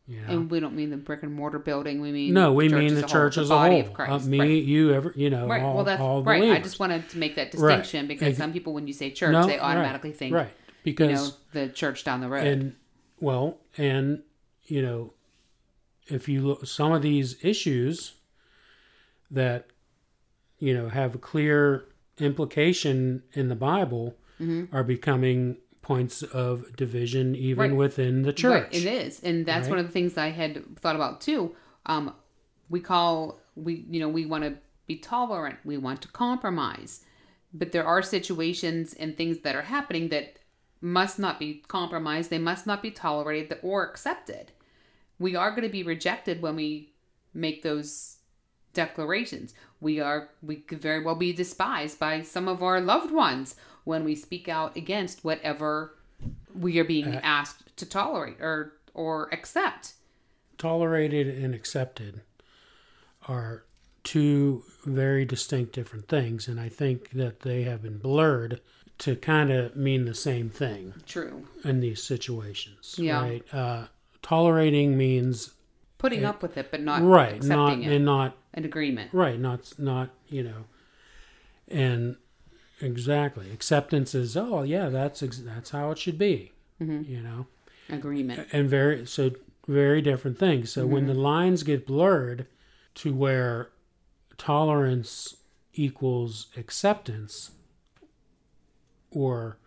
You 0.07 0.21
know? 0.23 0.29
And 0.33 0.51
we 0.51 0.59
don't 0.59 0.75
mean 0.75 0.91
the 0.91 0.97
brick 0.97 1.23
and 1.23 1.33
mortar 1.33 1.61
building. 1.61 2.01
We 2.01 2.11
mean 2.11 2.35
no, 2.35 2.53
we 2.53 2.69
church 2.69 2.79
mean 2.79 2.93
as 2.95 2.99
the 3.01 3.05
a 3.05 3.09
church 3.09 3.35
whole, 3.37 3.45
as 3.45 3.51
a 3.51 3.55
body 3.55 3.79
whole. 3.81 3.89
of 3.89 3.95
Christ. 3.95 4.27
Uh, 4.27 4.29
me, 4.29 4.39
right. 4.41 4.63
you, 4.65 4.93
ever, 4.93 5.13
you 5.15 5.31
know, 5.31 5.47
Right. 5.47 5.63
all, 5.63 5.77
well, 5.77 5.85
that's 5.85 6.01
right. 6.27 6.51
I 6.51 6.59
just 6.59 6.81
wanted 6.81 7.09
to 7.11 7.19
make 7.19 7.37
that 7.37 7.55
Right. 7.55 7.77
distinction 7.77 8.09
because 8.09 8.29
Ex- 8.31 8.39
some 8.39 8.53
people, 8.53 8.75
when 8.75 8.87
you 8.89 8.93
say 8.93 9.11
church, 9.13 9.33
No, 9.33 9.47
they 9.47 9.53
right, 9.59 9.63
automatically 9.63 10.11
think, 10.13 10.35
right 10.35 10.49
you 10.85 10.93
because 10.93 11.31
know, 11.31 11.37
the 11.53 11.69
church 11.69 12.03
down 12.05 12.21
the 12.21 12.29
road. 12.29 12.45
and 12.47 12.75
well 13.21 13.59
and 13.79 14.23
you 14.65 14.83
know 14.83 15.13
if 16.09 16.29
you 16.29 16.41
look 16.41 16.67
some 16.67 16.91
of 16.93 17.01
these 17.03 17.37
issues 17.45 18.15
that 19.31 19.67
you 20.59 20.75
know 20.75 20.89
have 20.89 21.15
a 21.15 21.19
clear 21.19 21.85
implication 22.19 23.23
in 23.35 23.49
the 23.49 23.55
bible 23.55 24.17
Mm-hmm. 24.41 24.75
are 24.75 24.83
becoming 24.83 25.59
points 25.83 26.23
of 26.23 26.75
division 26.77 27.35
even 27.35 27.71
Right. 27.71 27.77
within 27.77 28.23
the 28.23 28.29
Right, 28.29 28.37
church 28.37 28.69
it 28.75 28.85
is, 28.87 29.21
and 29.23 29.45
that's 29.45 29.65
Right. 29.65 29.71
one 29.71 29.79
of 29.81 29.87
the 29.87 29.93
things 29.93 30.17
I 30.17 30.29
had 30.29 30.77
thought 30.79 30.97
about 30.97 31.21
too. 31.21 31.55
Um, 31.87 32.15
we 32.71 32.81
call 32.81 33.41
we 33.55 33.85
you 33.91 34.01
know 34.01 34.09
we 34.09 34.25
want 34.25 34.45
to 34.45 34.57
be 34.87 34.97
tolerant, 34.97 35.59
we 35.65 35.77
want 35.77 36.01
to 36.03 36.09
compromise, 36.09 37.05
but 37.53 37.73
there 37.73 37.85
are 37.87 38.03
situations 38.03 38.95
and 38.95 39.17
things 39.17 39.41
that 39.41 39.55
are 39.55 39.63
happening 39.63 40.09
that 40.09 40.39
must 40.81 41.19
not 41.19 41.39
be 41.39 41.63
compromised. 41.69 42.31
They 42.31 42.39
must 42.39 42.67
not 42.67 42.83
be 42.83 42.91
tolerated 42.91 43.59
or 43.63 43.85
accepted. 43.85 44.53
We 45.19 45.37
are 45.37 45.51
going 45.51 45.63
to 45.63 45.69
be 45.69 45.83
rejected 45.85 46.43
when 46.43 46.57
we 46.57 46.93
make 47.35 47.63
those 47.63 48.17
declarations. 48.73 49.55
We 49.81 50.01
are 50.01 50.31
we 50.43 50.57
could 50.57 50.81
very 50.81 51.03
well 51.05 51.15
be 51.15 51.33
despised 51.33 51.99
by 51.99 52.23
some 52.23 52.49
of 52.49 52.63
our 52.63 52.81
loved 52.81 53.11
ones 53.13 53.55
when 53.85 54.05
we 54.05 54.15
speak 54.15 54.49
out 54.49 54.77
against 54.77 55.25
whatever 55.25 55.95
we 56.55 56.79
are 56.79 56.85
being 56.85 57.17
asked 57.17 57.77
to 57.77 57.87
tolerate 57.87 58.41
or 58.41 58.75
or 58.95 59.29
accept. 59.33 59.95
tolerated 60.59 61.27
and 61.29 61.55
accepted 61.55 62.21
are 63.29 63.65
two 64.05 64.63
very 64.85 65.25
distinct 65.25 65.73
different 65.73 66.09
things 66.09 66.47
and 66.49 66.59
i 66.61 66.69
think 66.69 67.11
that 67.11 67.41
they 67.41 67.63
have 67.63 67.83
been 67.83 67.99
blurred 67.99 68.61
to 68.99 69.17
kind 69.17 69.51
of 69.51 69.75
mean 69.75 70.05
the 70.05 70.15
same 70.15 70.49
thing 70.51 70.95
True. 71.07 71.45
in 71.65 71.81
these 71.81 72.01
situations. 72.03 72.95
Yeah. 72.99 73.21
Right. 73.23 73.55
Uh, 73.55 73.87
tolerating 74.23 74.97
means 74.97 75.55
Putting 75.99 76.25
up 76.25 76.41
with 76.43 76.57
it, 76.57 76.71
but 76.71 76.81
not 76.83 77.03
right, 77.03 77.35
accepting 77.37 77.49
not 77.57 77.79
it. 77.79 77.97
and 77.97 78.05
not 78.05 78.37
An 78.55 78.65
agreement. 78.65 79.13
right, 79.13 79.41
not 79.41 79.73
not 79.79 80.11
you 80.29 80.43
know, 80.45 80.65
and 81.69 82.17
exactly 82.83 83.51
acceptance 83.53 84.15
is 84.15 84.37
oh 84.37 84.63
yeah 84.63 84.89
that's 84.89 85.23
ex- 85.23 85.39
that's 85.39 85.71
how 85.71 85.91
it 85.93 85.99
should 85.99 86.19
be. 86.19 86.53
Mm-hmm. 86.81 87.11
You 87.11 87.21
know, 87.23 87.47
Agreement. 87.89 88.49
and 88.53 88.69
very 88.69 89.07
so 89.07 89.31
very 89.69 90.03
different 90.03 90.39
things. 90.39 90.73
So 90.73 90.87
when 90.87 91.05
Mm-hmm. 91.05 91.13
the 91.15 91.19
lines 91.21 91.63
get 91.63 91.87
blurred 91.87 92.47
to 92.97 93.15
where 93.15 93.71
tolerance 94.37 95.37
equals 95.75 96.49
acceptance 96.57 97.53
or 99.11 99.59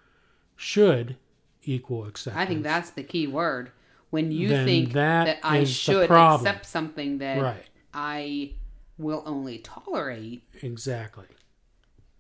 should 0.56 1.15
equal 1.63 2.06
acceptance. 2.06 2.41
I 2.41 2.45
think 2.45 2.63
that's 2.63 2.89
the 2.91 3.04
key 3.04 3.28
word. 3.28 3.71
When 4.10 4.32
you 4.32 4.49
Then 4.49 4.65
think 4.65 4.93
that 4.93 5.25
that, 5.25 5.39
I 5.43 5.63
should 5.63 6.12
accept 6.12 6.65
something 6.65 7.17
that 7.19 7.41
right. 7.41 7.65
I 7.93 8.54
will 8.97 9.23
only 9.25 9.58
tolerate, 9.60 10.43
Exactly. 10.62 11.25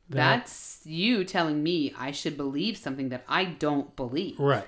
That- 0.09 0.15
that's 0.37 0.81
you 0.85 1.23
telling 1.23 1.63
me 1.63 1.93
I 1.97 2.11
should 2.11 2.37
believe 2.37 2.77
something 2.77 3.09
that 3.09 3.23
I 3.27 3.45
don't 3.45 3.95
believe. 3.95 4.39
right. 4.39 4.67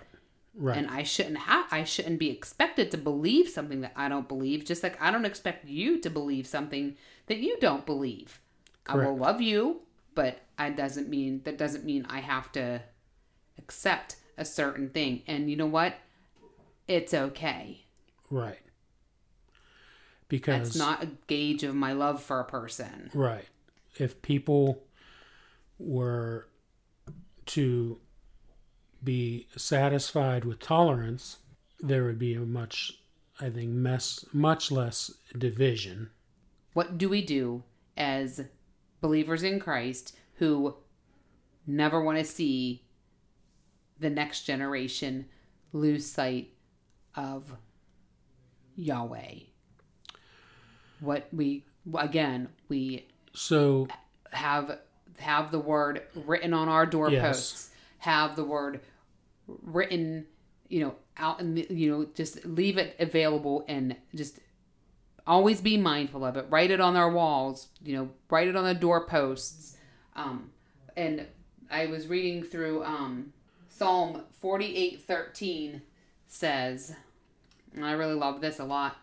Right. 0.60 0.76
And 0.76 0.88
I 0.88 1.04
shouldn't 1.04 1.38
have 1.38 1.68
I 1.70 1.84
shouldn't 1.84 2.18
be 2.18 2.32
expected 2.32 2.90
to 2.90 2.98
believe 2.98 3.48
something 3.48 3.82
that 3.82 3.92
I 3.96 4.10
don't 4.10 4.28
believe, 4.28 4.66
just 4.66 4.82
like 4.82 5.00
I 5.00 5.12
don't 5.12 5.24
expect 5.26 5.66
you 5.68 6.00
to 6.02 6.10
believe 6.10 6.48
something 6.48 6.98
that 7.28 7.38
you 7.38 7.58
don't 7.62 7.86
believe. 7.86 8.42
I 8.88 8.96
will 8.96 9.16
love 9.16 9.40
you, 9.40 9.82
but 10.16 10.40
I 10.58 10.72
doesn't 10.72 11.10
mean 11.10 11.42
that 11.44 11.60
doesn't 11.60 11.86
mean 11.86 12.08
I 12.10 12.22
have 12.22 12.52
to 12.54 12.82
accept 13.60 14.16
a 14.36 14.44
certain 14.46 14.90
thing. 14.90 15.22
And 15.28 15.48
you 15.48 15.56
know 15.58 15.68
what? 15.68 15.94
It's 16.88 17.14
okay. 17.14 17.86
right. 18.32 18.58
Because 20.28 20.70
That's 20.70 20.76
not 20.76 21.04
a 21.04 21.10
gauge 21.28 21.64
of 21.64 21.76
my 21.76 21.94
love 21.94 22.22
for 22.22 22.40
a 22.40 22.46
person. 22.46 23.12
Right. 23.14 23.46
If 23.96 24.22
people 24.22 24.84
were 25.80 26.48
to 27.48 28.00
be 29.04 29.48
satisfied 29.56 30.44
with 30.44 30.60
tolerance, 30.60 31.38
there 31.80 32.04
would 32.06 32.20
be 32.20 32.34
a 32.34 32.42
much, 32.42 32.94
I 33.40 33.50
think, 33.50 33.70
mess, 33.70 34.26
much 34.34 34.72
less 34.72 35.12
division. 35.38 36.10
What 36.74 36.98
do 36.98 37.10
we 37.10 37.22
do 37.22 37.64
as 37.96 38.46
believers 39.02 39.44
in 39.44 39.60
Christ 39.60 40.16
who 40.36 40.76
never 41.66 42.04
want 42.04 42.18
to 42.18 42.24
see 42.26 42.84
the 44.00 44.10
next 44.10 44.44
generation 44.44 45.26
lose 45.74 46.06
sight 46.06 46.54
of 47.16 47.56
Yahweh? 48.76 49.36
What 51.00 51.28
we 51.32 51.66
again 51.96 52.50
we 52.70 53.08
So, 53.34 53.88
have 54.32 54.80
have 55.20 55.52
the 55.52 55.60
word 55.60 56.04
written 56.16 56.54
on 56.54 56.70
our 56.70 56.86
doorposts, 56.86 57.70
have 58.00 58.36
the 58.36 58.44
word 58.44 58.82
written, 59.48 60.26
you 60.68 60.82
know, 60.82 60.96
out 61.18 61.40
and 61.40 61.58
you 61.70 61.92
know, 61.92 62.08
just 62.14 62.46
leave 62.46 62.78
it 62.78 62.96
available 63.00 63.66
and 63.68 63.96
just 64.14 64.40
always 65.26 65.62
be 65.62 65.78
mindful 65.78 66.24
of 66.24 66.38
it. 66.38 66.46
Write 66.50 66.72
it 66.72 66.80
on 66.80 66.96
our 66.96 67.10
walls, 67.10 67.68
you 67.84 67.96
know, 67.96 68.10
write 68.30 68.48
it 68.48 68.56
on 68.56 68.64
the 68.64 68.74
doorposts. 68.74 69.78
Um, 70.16 70.52
and 70.96 71.26
I 71.70 71.88
was 71.88 72.08
reading 72.08 72.44
through 72.44 72.84
um, 72.84 73.34
Psalm 73.70 74.24
forty 74.40 74.76
eight 74.76 75.02
thirteen 75.02 75.82
says, 76.28 76.96
and 77.74 77.86
I 77.86 77.92
really 77.94 78.16
love 78.16 78.42
this 78.42 78.60
a 78.60 78.66
lot. 78.66 78.98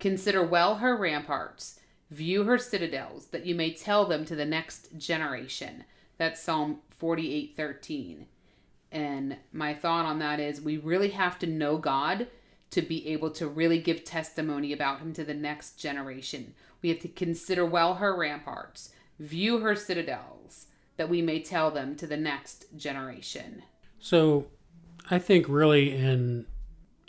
Consider 0.00 0.42
well 0.42 0.76
her 0.76 0.96
ramparts, 0.96 1.80
view 2.10 2.44
her 2.44 2.58
citadels, 2.58 3.26
that 3.26 3.46
you 3.46 3.54
may 3.54 3.72
tell 3.72 4.06
them 4.06 4.24
to 4.24 4.34
the 4.34 4.46
next 4.46 4.96
generation. 4.96 5.84
That's 6.16 6.42
Psalm 6.42 6.80
forty 6.90 7.34
eight 7.34 7.54
thirteen. 7.56 8.26
And 8.90 9.36
my 9.52 9.74
thought 9.74 10.06
on 10.06 10.18
that 10.20 10.40
is 10.40 10.60
we 10.60 10.78
really 10.78 11.10
have 11.10 11.38
to 11.40 11.46
know 11.46 11.76
God 11.76 12.28
to 12.70 12.82
be 12.82 13.06
able 13.08 13.30
to 13.32 13.46
really 13.46 13.80
give 13.80 14.04
testimony 14.04 14.72
about 14.72 15.00
him 15.00 15.12
to 15.14 15.24
the 15.24 15.34
next 15.34 15.78
generation. 15.78 16.54
We 16.82 16.88
have 16.88 17.00
to 17.00 17.08
consider 17.08 17.66
well 17.66 17.94
her 17.94 18.16
ramparts, 18.16 18.90
view 19.18 19.58
her 19.58 19.74
citadels, 19.74 20.66
that 20.96 21.08
we 21.08 21.22
may 21.22 21.40
tell 21.40 21.70
them 21.70 21.96
to 21.96 22.06
the 22.06 22.16
next 22.16 22.66
generation. 22.76 23.62
so 23.98 24.46
I 25.10 25.18
think 25.18 25.46
really, 25.48 25.94
in 25.96 26.46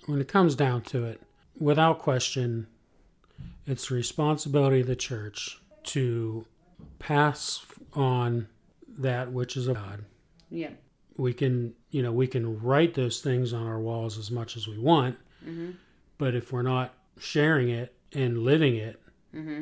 when 0.06 0.22
it 0.22 0.28
comes 0.28 0.56
down 0.56 0.82
to 0.84 1.06
it, 1.06 1.22
without 1.60 2.00
question, 2.00 2.68
it's 3.70 3.88
the 3.90 3.96
responsibility 3.96 4.82
of 4.82 4.88
the 4.88 4.96
church 4.96 5.60
to 5.84 6.46
pass 7.00 7.66
on 7.94 8.48
that 8.98 9.32
which 9.32 9.56
is 9.58 9.68
of 9.68 9.76
God. 9.76 10.04
Yeah. 10.50 10.72
we 11.18 11.34
can 11.34 11.74
you 11.92 12.02
know, 12.04 12.12
we 12.12 12.28
can 12.28 12.62
write 12.62 12.94
those 12.94 13.20
things 13.22 13.52
on 13.54 13.66
our 13.66 13.80
walls 13.80 14.18
as 14.18 14.30
much 14.32 14.56
as 14.58 14.68
we 14.68 14.78
want, 14.78 15.18
Mm-hmm. 15.46 15.72
but 16.18 16.36
if 16.36 16.52
we're 16.52 16.62
not 16.64 16.94
sharing 17.20 17.70
it 17.70 17.96
and 18.14 18.40
living 18.40 18.76
it, 18.76 19.02
Mm-hmm. 19.36 19.62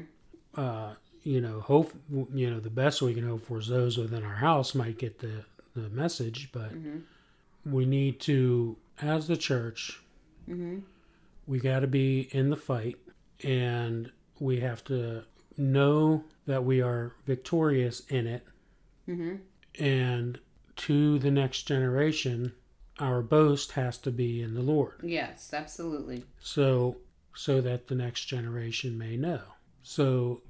uh, 0.55 0.93
you 1.23 1.41
know, 1.41 1.59
hope 1.59 1.91
you 2.33 2.49
know 2.49 2.59
the 2.59 2.69
best 2.69 3.01
we 3.01 3.13
can 3.13 3.27
hope 3.27 3.45
for 3.45 3.59
is 3.59 3.67
those 3.67 3.97
within 3.97 4.23
our 4.23 4.35
house 4.35 4.73
might 4.75 4.97
get 4.97 5.19
the 5.19 5.43
the 5.75 5.89
message, 5.89 6.49
but 6.51 6.73
Mm-hmm. 6.73 7.71
we 7.71 7.85
need 7.85 8.19
to, 8.21 8.77
as 9.01 9.27
the 9.27 9.37
church, 9.37 9.99
Mm-hmm. 10.49 10.79
we 11.45 11.59
got 11.59 11.81
to 11.81 11.87
be 11.87 12.29
in 12.31 12.49
the 12.49 12.55
fight, 12.55 12.95
and 13.43 14.11
we 14.39 14.59
have 14.59 14.83
to 14.85 15.23
know 15.57 16.23
that 16.45 16.63
we 16.63 16.81
are 16.81 17.13
victorious 17.25 18.01
in 18.09 18.27
it, 18.27 18.45
Mm-hmm. 19.07 19.35
and 19.83 20.39
to 20.75 21.17
the 21.19 21.31
next 21.31 21.63
generation, 21.63 22.51
our 22.99 23.21
boast 23.21 23.71
has 23.73 23.97
to 23.99 24.11
be 24.11 24.41
in 24.41 24.53
the 24.53 24.61
Lord. 24.61 24.99
Yes, 25.03 25.51
absolutely. 25.53 26.23
so 26.39 26.97
so 27.35 27.61
that 27.61 27.87
the 27.87 27.95
next 27.95 28.25
generation 28.25 28.97
may 28.97 29.15
know 29.15 29.41
so 29.83 30.41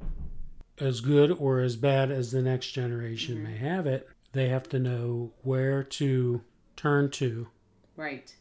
as 0.80 1.02
good 1.02 1.30
or 1.32 1.60
as 1.60 1.76
bad 1.76 2.10
as 2.10 2.32
the 2.32 2.42
next 2.42 2.72
generation 2.72 3.44
may 3.44 3.58
have 3.58 3.86
it 3.86 4.08
they 4.32 4.48
have 4.48 4.70
to 4.70 4.80
know 4.80 5.34
where 5.44 5.84
to 5.84 6.42
turn 6.78 7.10
to 7.12 7.48
Right. 7.98 8.34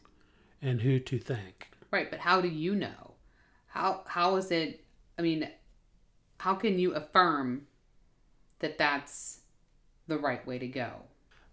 and 0.61 0.81
who 0.81 0.97
to 0.99 1.19
thank 1.19 1.69
Right, 1.91 2.09
but 2.09 2.19
how 2.21 2.39
do 2.41 2.47
you 2.47 2.73
know? 2.75 3.06
How 3.77 4.01
how 4.07 4.35
is 4.37 4.49
it? 4.51 4.83
I 5.19 5.21
mean, 5.21 5.47
how 6.39 6.55
can 6.55 6.79
you 6.79 6.93
affirm 6.93 7.67
that 8.59 8.77
that's 8.79 9.41
the 10.07 10.17
right 10.17 10.45
way 10.47 10.57
to 10.59 10.67
go? 10.67 10.89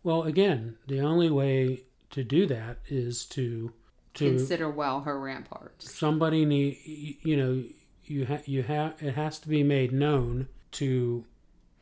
well 0.02 0.22
again 0.24 0.76
the 0.87 1.00
only 1.00 1.30
way 1.30 1.82
to 2.10 2.22
do 2.22 2.46
that 2.46 2.76
is 2.88 3.24
to 3.24 3.72
to 4.14 4.28
Consider 4.28 4.68
well 4.70 5.00
her 5.00 5.18
ramparts. 5.18 5.92
somebody 5.94 6.44
need 6.44 6.78
you 7.22 7.37
know 7.37 7.62
you 8.04 8.26
ha- 8.26 8.42
you 8.44 8.62
have 8.62 9.02
it 9.02 9.14
has 9.14 9.38
to 9.40 9.48
be 9.48 9.62
made 9.62 9.92
known 9.92 10.46
to 10.72 11.24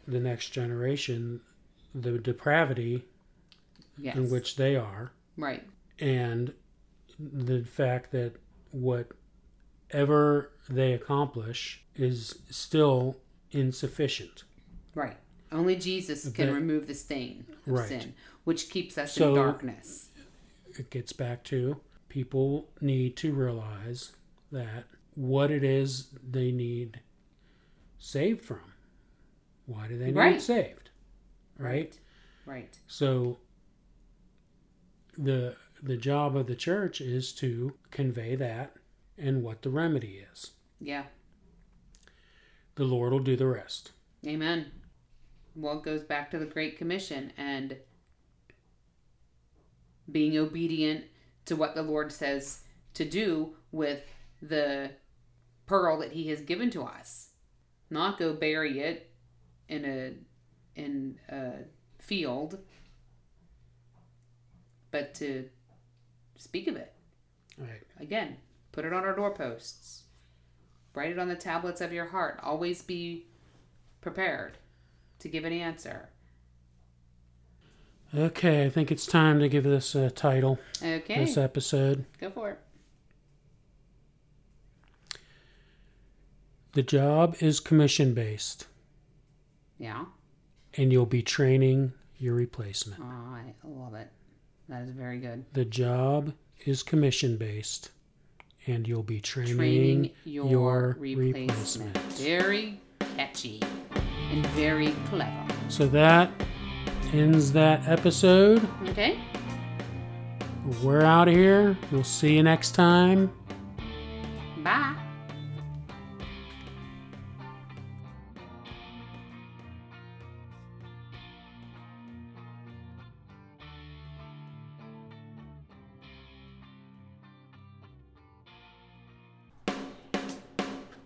the 0.06 0.20
next 0.20 0.50
generation 0.50 1.40
the 1.94 2.18
depravity 2.18 3.04
Yes. 3.98 4.16
in 4.16 4.30
which 4.30 4.56
they 4.56 4.74
are 4.76 5.12
right. 5.36 5.62
and 5.98 6.52
the 7.18 7.62
fact 7.64 8.10
that 8.12 8.32
whatever 9.92 10.50
they 10.70 10.92
accomplish 10.94 11.82
is 11.96 12.38
still 12.50 13.16
insufficient. 13.50 14.44
Right. 14.94 15.16
Only 15.50 15.76
Jesus 15.76 16.30
can 16.30 16.52
remove 16.54 16.86
the 16.86 16.94
stain 16.94 17.44
of 17.66 17.72
Right. 17.72 17.88
sin, 17.88 18.14
which 18.44 18.70
keeps 18.70 18.96
us 18.96 19.12
So- 19.14 19.30
in 19.30 19.34
darkness. 19.34 20.08
It 20.78 20.88
gets 20.88 21.12
back 21.12 21.44
to 21.44 21.80
people 22.08 22.70
need 22.80 23.16
to 23.18 23.34
realize 23.34 24.12
that 24.50 24.84
what 25.14 25.50
it 25.50 25.62
is 25.62 26.08
they 26.26 26.50
need 26.50 27.00
saved 27.98 28.42
from. 28.42 28.72
Why 29.66 29.88
do 29.88 29.98
they 29.98 30.06
need 30.06 30.16
Right. 30.16 30.40
saved? 30.40 30.88
Right? 31.58 31.98
Right. 32.46 32.78
So 32.86 33.38
the 35.18 35.56
the 35.82 35.96
job 35.96 36.36
of 36.36 36.46
the 36.46 36.54
church 36.54 37.00
is 37.00 37.32
to 37.32 37.76
convey 37.90 38.36
that 38.36 38.76
and 39.18 39.42
what 39.42 39.62
the 39.62 39.70
remedy 39.70 40.24
is. 40.32 40.52
Yeah. 40.80 41.04
The 42.74 42.84
Lord 42.84 43.12
will 43.12 43.20
do 43.20 43.36
the 43.36 43.46
rest. 43.46 43.92
Amen. 44.26 44.72
Well, 45.54 45.78
it 45.78 45.84
goes 45.84 46.02
back 46.02 46.30
to 46.30 46.38
the 46.38 46.46
Great 46.46 46.78
Commission 46.78 47.32
and 47.36 47.76
being 50.10 50.36
obedient 50.38 51.04
to 51.44 51.56
what 51.56 51.74
the 51.74 51.82
Lord 51.82 52.10
says 52.12 52.60
to 52.94 53.04
do 53.04 53.56
with 53.70 54.00
the 54.40 54.90
pearl 55.66 55.98
that 56.00 56.12
He 56.12 56.28
has 56.28 56.40
given 56.40 56.70
to 56.70 56.82
us. 56.82 57.30
Not 57.90 58.18
go 58.18 58.32
bury 58.32 58.80
it 58.80 59.10
in 59.68 59.84
a 59.84 60.14
in 60.80 61.18
a 61.28 61.52
field, 61.98 62.58
but 64.90 65.14
to 65.14 65.48
speak 66.36 66.66
of 66.66 66.76
it 66.76 66.92
Right. 67.58 67.82
again. 68.00 68.38
Put 68.72 68.84
it 68.84 68.92
on 68.92 69.04
our 69.04 69.14
doorposts. 69.14 70.02
Write 70.94 71.10
it 71.12 71.18
on 71.18 71.28
the 71.28 71.36
tablets 71.36 71.80
of 71.80 71.92
your 71.92 72.06
heart. 72.06 72.40
Always 72.42 72.82
be 72.82 73.26
prepared 74.00 74.58
to 75.20 75.28
give 75.28 75.44
an 75.44 75.52
answer. 75.52 76.08
Okay, 78.14 78.66
I 78.66 78.68
think 78.68 78.92
it's 78.92 79.06
time 79.06 79.40
to 79.40 79.48
give 79.48 79.64
this 79.64 79.94
a 79.94 80.10
title, 80.10 80.58
Okay, 80.82 81.24
this 81.24 81.38
episode. 81.38 82.04
go 82.20 82.30
for 82.30 82.50
it. 82.50 82.58
The 86.72 86.82
job 86.82 87.36
is 87.40 87.60
commission 87.60 88.12
based, 88.14 88.66
Yeah. 89.78 90.06
and 90.74 90.92
you'll 90.92 91.06
be 91.06 91.22
training 91.22 91.92
your 92.18 92.34
replacement. 92.34 93.00
Oh, 93.00 93.04
I 93.06 93.54
love 93.64 93.94
it. 93.94 94.08
That 94.68 94.82
is 94.82 94.90
very 94.90 95.18
good. 95.18 95.44
The 95.52 95.64
job 95.64 96.34
is 96.66 96.82
commission 96.82 97.36
based, 97.36 97.90
and 98.66 98.86
you'll 98.86 99.02
be 99.02 99.20
training, 99.20 99.56
Training 99.56 100.10
your, 100.24 100.46
your 100.50 100.96
replacement. 100.98 101.96
replacement. 101.96 101.96
Very 102.14 102.80
catchy 103.16 103.60
and 104.30 104.46
very 104.48 104.92
clever. 105.06 105.54
So 105.68 105.86
that 105.88 106.30
ends 107.12 107.52
that 107.52 107.86
episode. 107.88 108.66
Okay? 108.88 109.18
We're 110.82 111.02
out 111.02 111.28
of 111.28 111.34
here. 111.34 111.76
We'll 111.90 112.04
see 112.04 112.36
you 112.36 112.42
next 112.42 112.72
time. 112.72 113.32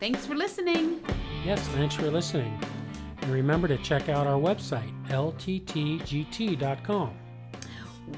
Thanks 0.07 0.25
for 0.25 0.37
listening. 0.37 1.03
Yes, 1.45 1.61
thanks 1.71 1.97
for 1.97 2.09
listening. 2.09 2.57
And 3.23 3.31
remember 3.33 3.67
to 3.67 3.77
check 3.79 4.09
out 4.09 4.29
our 4.29 4.39
website, 4.39 4.93
lttgt.com. 5.09 7.11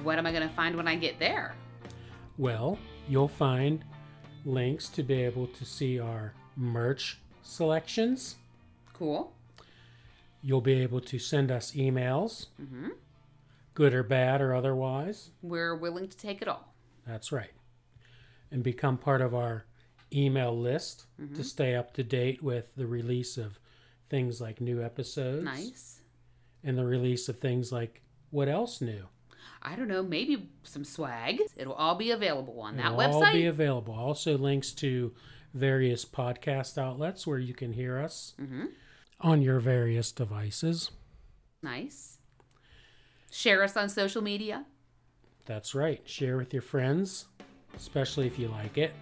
What 0.02 0.18
am 0.18 0.26
I 0.26 0.30
going 0.30 0.46
to 0.46 0.54
find 0.54 0.76
when 0.76 0.86
I 0.86 0.96
get 0.96 1.18
there? 1.18 1.54
Well, 2.36 2.78
you'll 3.08 3.26
find 3.26 3.82
links 4.44 4.90
to 4.90 5.02
be 5.02 5.22
able 5.22 5.46
to 5.46 5.64
see 5.64 5.98
our 5.98 6.34
merch 6.56 7.20
selections. 7.40 8.36
Cool. 8.92 9.32
You'll 10.42 10.60
be 10.60 10.82
able 10.82 11.00
to 11.00 11.18
send 11.18 11.50
us 11.50 11.72
emails, 11.72 12.48
mm-hmm. 12.60 12.88
good 13.72 13.94
or 13.94 14.02
bad 14.02 14.42
or 14.42 14.54
otherwise. 14.54 15.30
We're 15.40 15.74
willing 15.74 16.10
to 16.10 16.16
take 16.18 16.42
it 16.42 16.48
all. 16.48 16.74
That's 17.06 17.32
right. 17.32 17.52
And 18.50 18.62
become 18.62 18.98
part 18.98 19.22
of 19.22 19.34
our 19.34 19.64
email 20.12 20.56
list 20.58 21.06
to 21.34 21.42
stay 21.44 21.74
up 21.74 21.92
to 21.94 22.02
date 22.02 22.42
with 22.42 22.74
the 22.76 22.86
release 22.86 23.36
of 23.36 23.58
things 24.08 24.40
like 24.40 24.60
new 24.60 24.82
episodes 24.82 25.44
Nice. 25.44 26.00
and 26.64 26.78
the 26.78 26.84
release 26.86 27.28
of 27.28 27.38
things 27.38 27.70
like 27.72 28.02
what 28.30 28.48
else 28.48 28.80
new. 28.80 29.06
I 29.62 29.74
don't 29.76 29.88
know, 29.88 30.02
maybe 30.02 30.48
some 30.62 30.84
swag. 30.84 31.40
It'll 31.56 31.74
all 31.74 31.96
be 31.96 32.10
available 32.12 32.60
on 32.60 32.76
that 32.76 32.86
It'll 32.86 32.98
website. 32.98 33.26
all 33.26 33.32
be 33.32 33.46
available. 33.46 33.94
Also, 33.94 34.38
links 34.38 34.72
to 34.74 35.12
various 35.52 36.04
podcast 36.04 36.78
outlets 36.78 37.26
where 37.26 37.38
you 37.38 37.54
can 37.54 37.72
hear 37.72 37.98
us 37.98 38.34
Mm-hmm. 38.40 38.66
on 39.20 39.42
your 39.42 39.58
various 39.60 40.12
devices. 40.12 40.90
nice. 41.62 42.18
Share 43.30 43.62
us 43.62 43.76
on 43.76 43.88
social 43.90 44.22
media. 44.22 44.64
That's 45.44 45.74
right. 45.74 46.00
Share 46.08 46.36
with 46.38 46.52
your 46.54 46.62
friends, 46.62 47.26
especially 47.76 48.26
if 48.26 48.38
you 48.38 48.48
like 48.48 48.78
it. 48.78 48.92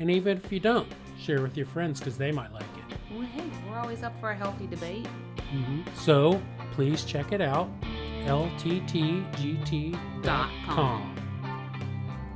And 0.00 0.10
even 0.10 0.36
if 0.38 0.52
you 0.52 0.60
don't, 0.60 0.88
share 1.18 1.40
with 1.42 1.56
your 1.56 1.66
friends 1.66 2.00
because 2.00 2.18
they 2.18 2.32
might 2.32 2.52
like 2.52 2.62
it. 2.62 2.98
Well, 3.12 3.22
hey, 3.22 3.44
we're 3.68 3.78
always 3.78 4.02
up 4.02 4.18
for 4.20 4.30
a 4.30 4.36
healthy 4.36 4.66
debate. 4.66 5.06
Mm-hmm. 5.52 5.82
So 5.96 6.42
please 6.72 7.04
check 7.04 7.32
it 7.32 7.40
out 7.40 7.68
lttgt.com. 8.24 9.94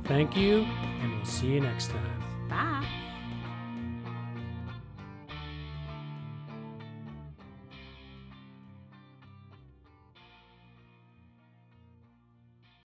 Thank 0.05 0.35
you, 0.35 0.61
and 1.01 1.15
we'll 1.15 1.25
see 1.25 1.47
you 1.47 1.59
next 1.61 1.89
time. 1.89 2.23
Bye. 2.49 2.85